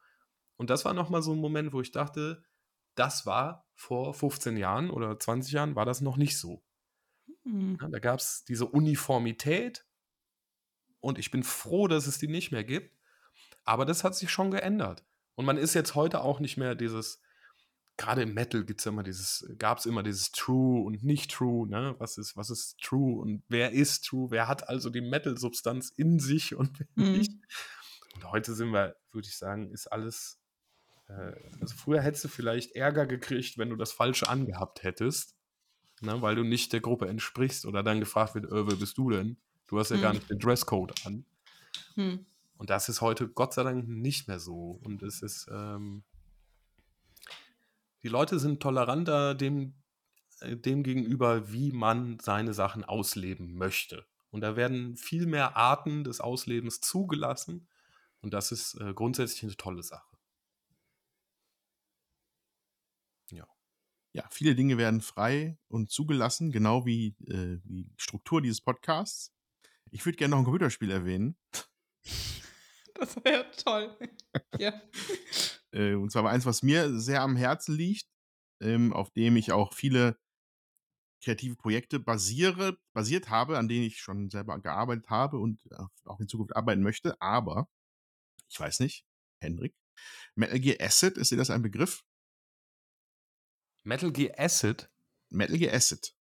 [0.58, 2.44] Und das war nochmal so ein Moment, wo ich dachte,
[2.96, 6.64] das war vor 15 Jahren oder 20 Jahren, war das noch nicht so.
[7.44, 7.78] Hm.
[7.82, 9.86] Ja, da gab es diese Uniformität
[11.00, 12.96] und ich bin froh, dass es die nicht mehr gibt.
[13.66, 15.06] Aber das hat sich schon geändert.
[15.36, 17.22] Und man ist jetzt heute auch nicht mehr dieses,
[17.98, 21.68] gerade im Metal gibt's ja immer dieses, gab es immer dieses True und nicht True,
[21.68, 21.96] ne?
[21.98, 24.32] Was ist, was ist True und wer ist True?
[24.32, 27.14] Wer hat also die Metal-Substanz in sich und wer Hm.
[27.14, 27.32] nicht?
[28.16, 30.40] Und heute sind wir, würde ich sagen, ist alles.
[31.18, 35.36] Äh, also früher hättest du vielleicht Ärger gekriegt, wenn du das Falsche angehabt hättest,
[36.02, 36.22] ne?
[36.22, 39.38] weil du nicht der Gruppe entsprichst oder dann gefragt wird, äh, wer bist du denn?
[39.68, 40.18] Du hast ja gar Hm.
[40.20, 41.26] nicht den Dresscode an.
[41.96, 42.26] Hm.
[42.58, 44.80] Und das ist heute Gott sei Dank nicht mehr so.
[44.84, 46.04] Und es ist, ähm,
[48.04, 49.74] die Leute sind toleranter dem,
[50.42, 54.06] äh, dem gegenüber, wie man seine Sachen ausleben möchte.
[54.30, 57.68] Und da werden viel mehr Arten des Auslebens zugelassen.
[58.22, 60.18] Und das ist äh, grundsätzlich eine tolle Sache.
[63.32, 63.48] Ja.
[64.16, 69.34] Ja, viele Dinge werden frei und zugelassen, genau wie, äh, die Struktur dieses Podcasts.
[69.90, 71.38] Ich würde gerne noch ein Computerspiel erwähnen.
[72.96, 73.98] Das wäre toll.
[74.60, 74.72] ja.
[75.72, 78.08] Äh, und zwar eins, was mir sehr am Herzen liegt,
[78.62, 80.16] ähm, auf dem ich auch viele
[81.24, 85.60] kreative Projekte basiere, basiert habe, an denen ich schon selber gearbeitet habe und
[86.06, 87.20] auch in Zukunft arbeiten möchte.
[87.20, 87.68] Aber,
[88.48, 89.06] ich weiß nicht,
[89.42, 89.74] Hendrik,
[90.36, 92.04] Metal Gear Acid, ist dir das ein Begriff?
[93.84, 94.90] Metal Gear Acid
[95.30, 96.16] Metal Gear Acid.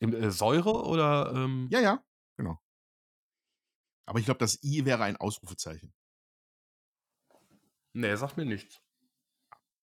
[0.00, 2.04] im äh, Säure oder ähm, Ja, ja,
[2.36, 2.60] genau.
[4.06, 5.92] Aber ich glaube, das I wäre ein Ausrufezeichen.
[7.94, 8.80] Nee, sagt mir nichts.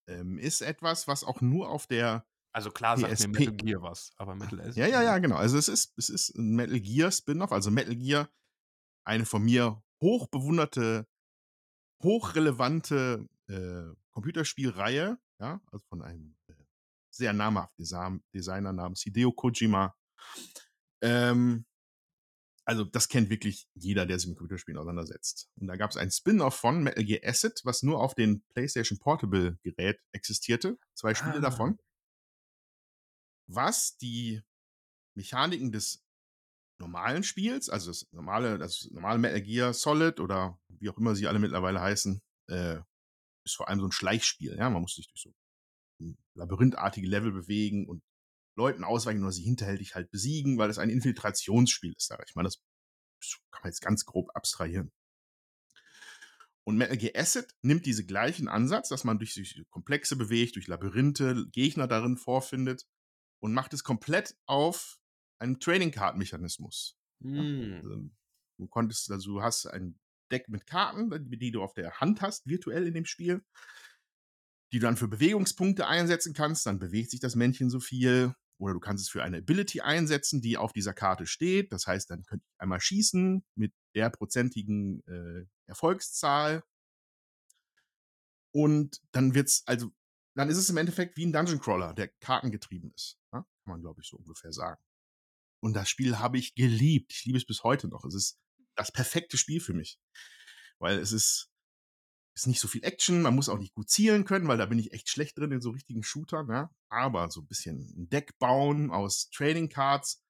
[0.08, 3.28] Ähm, ist etwas, was auch nur auf der Also klar sagt PSP.
[3.28, 4.78] mir Metal Gear was, aber Metal Acid.
[4.78, 5.36] Ja, ja, ja, genau.
[5.36, 8.30] Also es ist, es ist ein Metal Gear Spin-off, also Metal Gear,
[9.06, 11.08] eine von mir hochbewunderte,
[12.04, 16.54] hochrelevante äh, Computerspielreihe, ja, also von einem äh,
[17.14, 19.96] sehr namhaften Designer namens Hideo Kojima.
[21.02, 21.66] Ähm,
[22.68, 25.50] also das kennt wirklich jeder, der sich mit Computerspielen auseinandersetzt.
[25.56, 28.98] Und da gab es ein Spin-off von Metal Gear Acid, was nur auf den PlayStation
[28.98, 30.78] Portable Gerät existierte.
[30.96, 31.42] Zwei Spiele Ah.
[31.42, 31.80] davon.
[33.48, 34.42] Was die
[35.16, 36.04] Mechaniken des
[36.82, 41.28] normalen Spiels, also das normale, das normale Metal Gear Solid oder wie auch immer sie
[41.28, 42.80] alle mittlerweile heißen, äh,
[43.46, 44.56] ist vor allem so ein Schleichspiel.
[44.58, 45.34] Ja, man muss sich durch so
[46.36, 48.04] labyrinthartige Level bewegen und
[48.58, 52.44] Leuten ausweichen oder sie hinterhältig halt besiegen, weil es ein Infiltrationsspiel ist, sage ich mal.
[52.44, 52.62] Das
[53.52, 54.92] kann man jetzt ganz grob abstrahieren.
[56.68, 61.46] Und Metal Gear Acid nimmt diese gleichen Ansatz, dass man durch komplexe bewegt, durch Labyrinthe,
[61.52, 62.88] Gegner darin vorfindet
[63.40, 65.00] und macht es komplett auf
[65.38, 66.98] einem Trading Card Mechanismus.
[67.22, 67.74] Hm.
[67.76, 68.10] Also,
[68.58, 70.00] du konntest, also du hast ein
[70.32, 73.44] Deck mit Karten, die du auf der Hand hast, virtuell in dem Spiel,
[74.72, 76.66] die du dann für Bewegungspunkte einsetzen kannst.
[76.66, 78.34] Dann bewegt sich das Männchen so viel.
[78.58, 81.72] Oder du kannst es für eine Ability einsetzen, die auf dieser Karte steht.
[81.74, 86.64] Das heißt, dann könnte ich einmal schießen mit der prozentigen äh, Erfolgszahl.
[88.54, 89.92] Und dann wird's, also,
[90.36, 93.18] dann ist es im Endeffekt wie ein Dungeon Crawler, der kartengetrieben ist.
[93.34, 93.40] Ja?
[93.40, 94.82] Kann man, glaube ich, so ungefähr sagen.
[95.62, 97.12] Und das Spiel habe ich geliebt.
[97.12, 98.06] Ich liebe es bis heute noch.
[98.06, 98.40] Es ist
[98.76, 100.00] das perfekte Spiel für mich.
[100.80, 101.50] Weil es ist,
[102.36, 104.80] ist nicht so viel Action, man muss auch nicht gut zielen können, weil da bin
[104.80, 106.72] ich echt schlecht drin in so richtigen Shootern, ja.
[106.90, 110.24] Aber so ein bisschen ein Deck bauen aus Trading Cards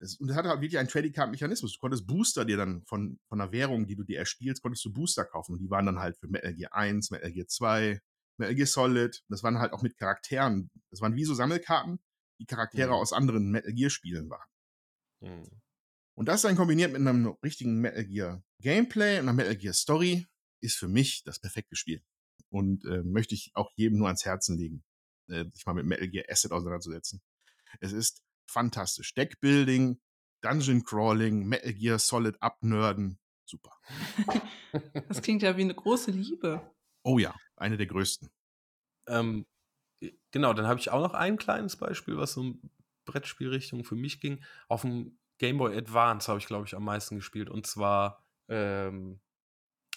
[0.00, 1.72] Das, und das hatte halt wirklich einen Trading Card Mechanismus.
[1.74, 4.92] Du konntest Booster dir dann von, von einer Währung, die du dir erspielst, konntest du
[4.92, 5.54] Booster kaufen.
[5.54, 8.00] Und die waren dann halt für Metal Gear 1, Metal Gear 2,
[8.38, 9.22] Metal Gear Solid.
[9.28, 10.70] Das waren halt auch mit Charakteren.
[10.90, 11.98] Das waren wie so Sammelkarten,
[12.40, 12.94] die Charaktere Mhm.
[12.94, 14.48] aus anderen Metal Gear Spielen waren.
[15.20, 15.60] Mhm.
[16.18, 20.26] Und das dann kombiniert mit einem richtigen Metal Gear Gameplay und einer Metal Gear Story
[20.60, 22.02] ist für mich das perfekte Spiel.
[22.50, 24.82] Und äh, möchte ich auch jedem nur ans Herzen legen,
[25.28, 27.22] äh, sich mal mit Metal Gear Asset auseinanderzusetzen.
[27.78, 29.14] Es ist fantastisch.
[29.14, 30.00] Deckbuilding,
[30.42, 33.20] Dungeon Crawling, Metal Gear Solid abnörden.
[33.44, 33.72] Super.
[35.08, 36.68] Das klingt ja wie eine große Liebe.
[37.04, 38.28] Oh ja, eine der größten.
[39.06, 39.46] Ähm,
[40.32, 42.70] genau, dann habe ich auch noch ein kleines Beispiel, was so in
[43.06, 44.44] Brettspielrichtung für mich ging.
[44.68, 47.48] Auf dem Game Boy Advance habe ich, glaube ich, am meisten gespielt.
[47.48, 49.20] Und zwar ähm,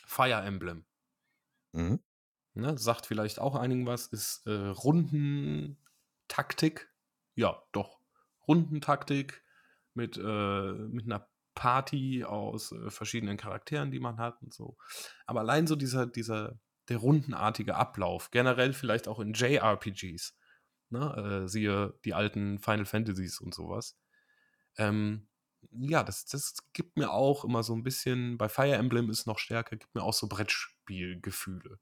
[0.05, 0.85] Fire Emblem.
[1.73, 1.99] Mhm.
[2.53, 6.91] Ne, sagt vielleicht auch einigen was, ist äh, Rundentaktik.
[7.35, 8.01] Ja, doch.
[8.47, 9.41] Rundentaktik
[9.93, 14.75] mit, äh, mit einer Party aus äh, verschiedenen Charakteren, die man hat und so.
[15.25, 20.37] Aber allein so dieser, dieser, der rundenartige Ablauf, generell vielleicht auch in JRPGs,
[20.89, 23.97] ne, äh, siehe die alten Final Fantasies und sowas.
[24.77, 25.29] Ähm,
[25.71, 29.39] ja, das, das gibt mir auch immer so ein bisschen, bei Fire Emblem ist noch
[29.39, 31.79] stärker, gibt mir auch so Brettspielgefühle.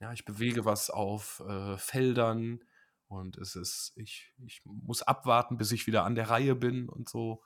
[0.00, 2.60] Ja, ich bewege was auf äh, Feldern
[3.08, 7.08] und es ist, ich, ich muss abwarten, bis ich wieder an der Reihe bin und
[7.08, 7.42] so.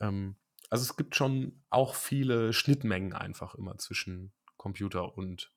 [0.00, 0.36] Ähm,
[0.70, 5.52] also es gibt schon auch viele Schnittmengen einfach immer zwischen Computer und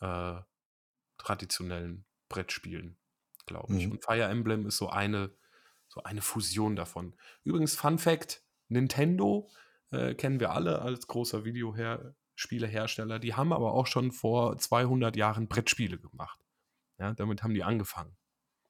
[0.00, 0.40] äh,
[1.18, 2.96] traditionellen Brettspielen,
[3.46, 3.86] glaube ich.
[3.86, 3.92] Mhm.
[3.92, 5.34] Und Fire Emblem ist so eine,
[5.88, 7.14] so eine Fusion davon.
[7.44, 9.50] Übrigens, Fun Fact: Nintendo
[9.90, 13.18] äh, kennen wir alle als großer Videospielehersteller.
[13.18, 16.38] Die haben aber auch schon vor 200 Jahren Brettspiele gemacht.
[16.98, 18.16] Ja, damit haben die angefangen.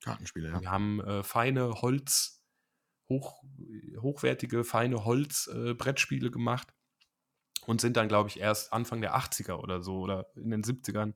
[0.02, 0.60] Kartenspiele, ja.
[0.60, 2.44] Wir haben äh, feine Holz,
[3.08, 3.42] hoch,
[4.00, 6.68] hochwertige, feine Holz-Brettspiele äh, gemacht
[7.66, 11.14] und sind dann, glaube ich, erst Anfang der 80er oder so oder in den 70ern,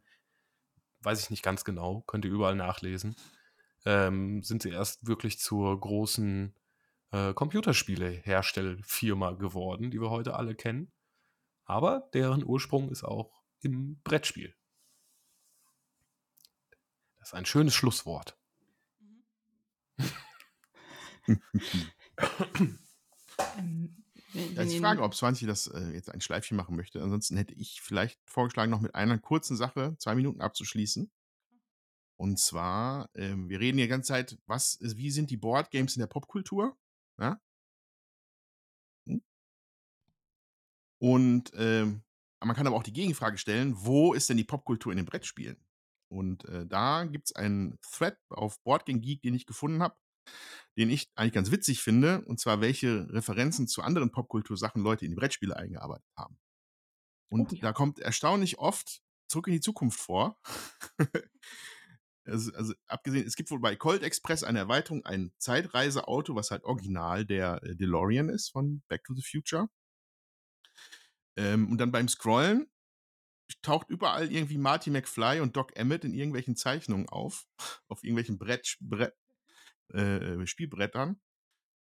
[1.01, 3.15] weiß ich nicht ganz genau, könnt ihr überall nachlesen,
[3.85, 6.55] ähm, sind sie erst wirklich zur großen
[7.11, 10.93] äh, Computerspiele-Herstellfirma geworden, die wir heute alle kennen.
[11.65, 14.55] Aber deren Ursprung ist auch im Brettspiel.
[17.19, 18.37] Das ist ein schönes Schlusswort.
[21.29, 21.43] Ähm,
[23.55, 23.99] wenn,
[24.35, 27.03] Ja, ich frage, ob Swanzi das äh, jetzt ein Schleifchen machen möchte.
[27.03, 31.11] Ansonsten hätte ich vielleicht vorgeschlagen, noch mit einer kurzen Sache zwei Minuten abzuschließen.
[32.23, 35.97] Und zwar, ähm, wir reden hier die ganze Zeit, was, ist- wie sind die Boardgames
[35.97, 36.79] in der Popkultur?
[37.21, 37.41] Ja?
[39.07, 39.19] Hm?
[41.01, 42.03] Und ähm,
[42.45, 45.57] man kann aber auch die Gegenfrage stellen, wo ist denn die Popkultur in den Brettspielen?
[46.09, 49.97] Und äh, da gibt es einen Thread auf Boardgame Geek, den ich gefunden habe,
[50.79, 55.13] den ich eigentlich ganz witzig finde, und zwar welche Referenzen zu anderen Popkultursachen Leute in
[55.13, 56.39] die Brettspiele eingearbeitet haben.
[57.31, 57.63] Und Oh ja.
[57.63, 60.39] da kommt erstaunlich oft zurück in die Zukunft vor.
[62.25, 66.65] also, also abgesehen, es gibt wohl bei Colt Express eine Erweiterung, ein Zeitreiseauto, was halt
[66.65, 69.69] original der äh, DeLorean ist von Back to the Future.
[71.37, 72.71] Ähm, und dann beim Scrollen
[73.63, 77.47] taucht überall irgendwie Marty McFly und Doc Emmett in irgendwelchen Zeichnungen auf,
[77.89, 79.15] auf irgendwelchen Brett, Brett,
[79.93, 81.21] äh, Spielbrettern.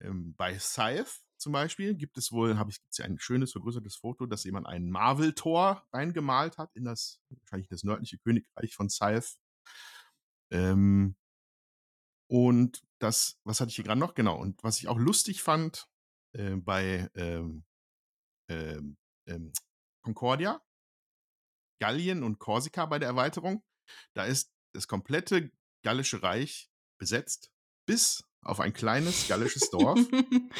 [0.02, 3.96] Ähm, bei Scythe zum Beispiel gibt es wohl, habe ich gibt's ja ein schönes vergrößertes
[3.96, 9.28] Foto, dass jemand einen Marvel-Tor reingemalt hat in das, wahrscheinlich das nördliche Königreich von Scythe.
[10.52, 11.16] Ähm,
[12.30, 14.16] und das, was hatte ich hier gerade noch?
[14.16, 14.38] Genau.
[14.38, 15.88] Und was ich auch lustig fand,
[16.34, 17.64] äh, bei ähm,
[18.50, 19.54] ähm, ähm,
[20.04, 20.62] Concordia,
[21.80, 23.64] Gallien und Korsika bei der Erweiterung,
[24.14, 25.52] da ist das komplette
[25.84, 26.70] gallische Reich
[27.00, 27.52] besetzt,
[27.86, 30.00] bis auf ein kleines gallisches Dorf,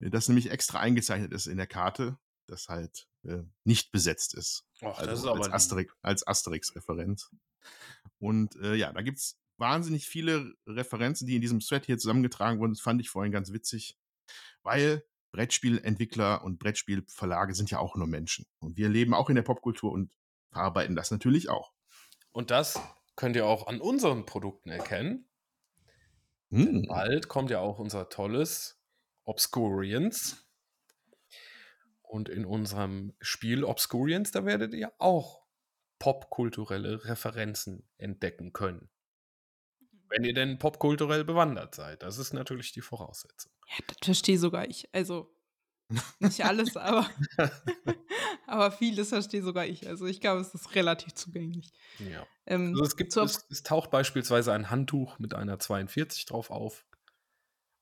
[0.00, 4.64] das nämlich extra eingezeichnet ist in der Karte, das halt äh, nicht besetzt ist.
[4.82, 7.30] Och, Also als, Asterix, als Asterix-Referenz.
[8.26, 12.58] Und äh, ja, da gibt es wahnsinnig viele Referenzen, die in diesem Thread hier zusammengetragen
[12.58, 12.72] wurden.
[12.72, 13.96] Das fand ich vorhin ganz witzig,
[14.64, 18.46] weil Brettspielentwickler und Brettspielverlage sind ja auch nur Menschen.
[18.58, 20.12] Und wir leben auch in der Popkultur und
[20.50, 21.72] verarbeiten das natürlich auch.
[22.32, 22.80] Und das
[23.14, 25.28] könnt ihr auch an unseren Produkten erkennen.
[26.50, 26.86] Hm.
[26.88, 28.82] Bald kommt ja auch unser tolles
[29.22, 30.48] Obscurians.
[32.02, 35.45] Und in unserem Spiel Obscurians, da werdet ihr auch
[35.98, 38.90] popkulturelle Referenzen entdecken können.
[40.08, 42.02] Wenn ihr denn popkulturell bewandert seid.
[42.02, 43.52] Das ist natürlich die Voraussetzung.
[43.68, 44.88] Ja, das verstehe sogar ich.
[44.92, 45.34] Also
[46.20, 47.08] nicht alles, aber,
[48.46, 49.86] aber vieles verstehe sogar ich.
[49.88, 51.72] Also ich glaube, es ist relativ zugänglich.
[51.98, 52.26] Ja.
[52.46, 56.86] Ähm, Also es, gibt, es, es taucht beispielsweise ein Handtuch mit einer 42 drauf auf.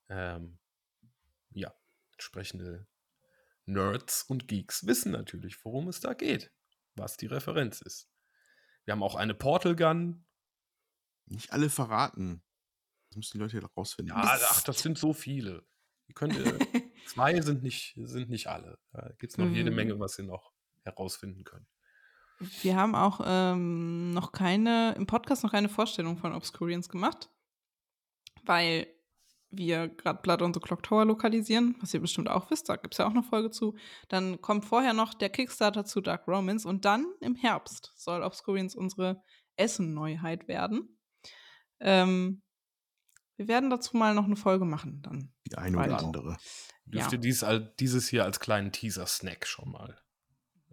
[0.09, 0.59] Ähm,
[1.51, 1.75] ja,
[2.15, 2.87] Entsprechende
[3.67, 6.53] Nerds und Geeks wissen natürlich, worum es da geht,
[6.97, 8.09] was die Referenz ist.
[8.84, 10.24] Wir haben auch eine Portal Gun.
[11.26, 12.42] Nicht alle verraten.
[13.11, 14.14] Das müssen die Leute ja rausfinden.
[14.14, 15.66] Ja, ach, das sind so viele.
[16.07, 16.59] Ihr könnt, äh,
[17.07, 18.78] zwei sind nicht, sind nicht alle.
[18.92, 19.76] Da gibt es noch jede Mhm.
[19.76, 21.66] Menge, was ihr noch herausfinden könnt.
[22.62, 27.30] Wir haben auch ähm, noch keine, im Podcast noch keine Vorstellung von Obscurians gemacht,
[28.42, 28.86] weil
[29.57, 32.95] wir gerade Blood on the Clock Tower lokalisieren, was ihr bestimmt auch wisst, da gibt
[32.95, 33.77] es ja auch eine Folge zu.
[34.09, 38.75] Dann kommt vorher noch der Kickstarter zu Dark Romans und dann im Herbst soll Obscurians
[38.75, 39.23] unsere
[39.57, 40.99] Essen-Neuheit werden.
[41.81, 42.43] Ähm,
[43.37, 45.33] wir werden dazu mal noch eine Folge machen dann.
[45.51, 46.37] Die eine oder andere.
[46.87, 47.13] Dürft Ja.
[47.13, 47.45] ihr dies,
[47.81, 49.99] dieses hier als kleinen Teaser-Snack schon mal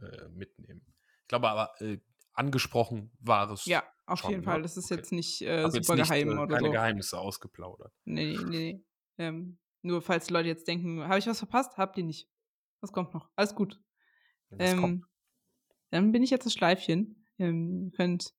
[0.01, 0.85] äh, mitnehmen.
[1.21, 1.99] Ich glaube aber, äh,
[2.33, 3.65] angesprochen war es.
[3.65, 4.45] Ja, auf Schon, jeden ne?
[4.45, 4.61] Fall.
[4.61, 4.95] Das ist Okay.
[4.95, 6.71] jetzt nicht äh, jetzt super nicht, geheim äh, oder keine so.
[6.71, 7.93] Geheimnisse ausgeplaudert.
[8.05, 8.85] Nee, nee, nee.
[9.17, 11.77] Ähm, nur falls die Leute jetzt denken, habe ich was verpasst?
[11.77, 12.29] Habt ihr nicht.
[12.81, 13.29] Was kommt noch?
[13.35, 13.79] Alles gut.
[14.49, 14.61] Kommt?
[14.61, 15.05] Ähm,
[15.91, 17.25] dann bin ich jetzt das Schleifchen.
[17.37, 18.33] Ähm, ihr könnt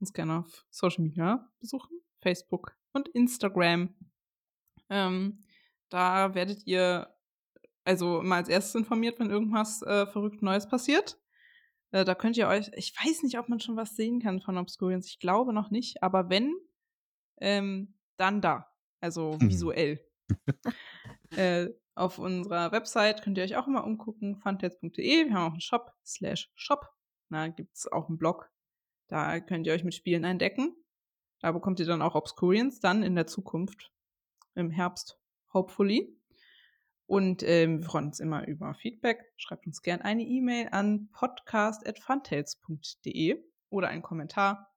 [0.00, 2.00] uns gerne auf Social Media besuchen.
[2.22, 3.94] Facebook und Instagram.
[4.88, 5.44] Ähm,
[5.88, 7.12] da werdet ihr
[7.84, 11.18] also immer als erstes informiert, wenn irgendwas äh, verrückt Neues passiert.
[11.96, 14.58] Äh, da könnt ihr euch, ich weiß nicht, ob man schon was sehen kann von
[14.58, 15.06] Obscurians.
[15.06, 16.54] Ich glaube noch nicht, aber wenn,
[17.38, 18.70] ähm, dann da.
[19.00, 19.48] Also Hm.
[19.48, 20.06] visuell.
[21.30, 25.26] äh, auf unserer Website könnt ihr euch auch immer umgucken, funtails.de.
[25.26, 26.86] Wir haben auch einen Shop, slash Shop.
[27.30, 28.50] Da gibt's auch einen Blog.
[29.08, 30.76] Da könnt ihr euch mit Spielen eindecken.
[31.40, 33.90] Da bekommt ihr dann auch Obscurians dann in der Zukunft.
[34.54, 35.18] Im Herbst,
[35.54, 36.15] hopefully.
[37.06, 39.20] Und ähm, wir freuen uns immer über Feedback.
[39.36, 44.72] Schreibt uns gerne eine E-Mail an podcast.funtails.de oder einen Kommentar.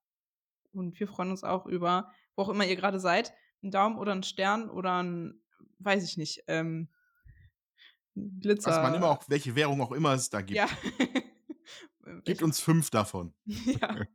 [0.72, 4.12] Und wir freuen uns auch über, wo auch immer ihr gerade seid, einen Daumen oder
[4.12, 5.42] einen Stern oder ein,
[5.80, 6.90] weiß ich nicht, ähm,
[8.16, 8.72] Glitzer.
[8.72, 10.58] Was man immer auch, welche Währung auch immer es da gibt.
[10.58, 10.68] Ja.
[12.26, 13.34] Gebt uns fünf davon.
[13.46, 14.06] ja.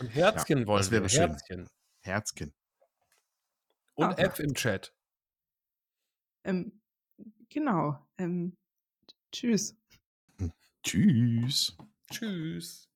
[0.00, 1.08] Und Herzchen Ja, wollen das wäre wir.
[1.08, 1.30] schön.
[1.30, 1.68] Herzchen.
[2.00, 2.54] Herzchen.
[3.94, 4.22] Und Ah.
[4.22, 4.94] F im Chat.
[6.44, 6.81] Ähm,
[7.52, 7.98] genau.
[8.18, 8.56] Ähm,
[9.32, 9.76] tschüss.
[10.82, 11.76] Tschüss.
[12.10, 12.91] Tschüss.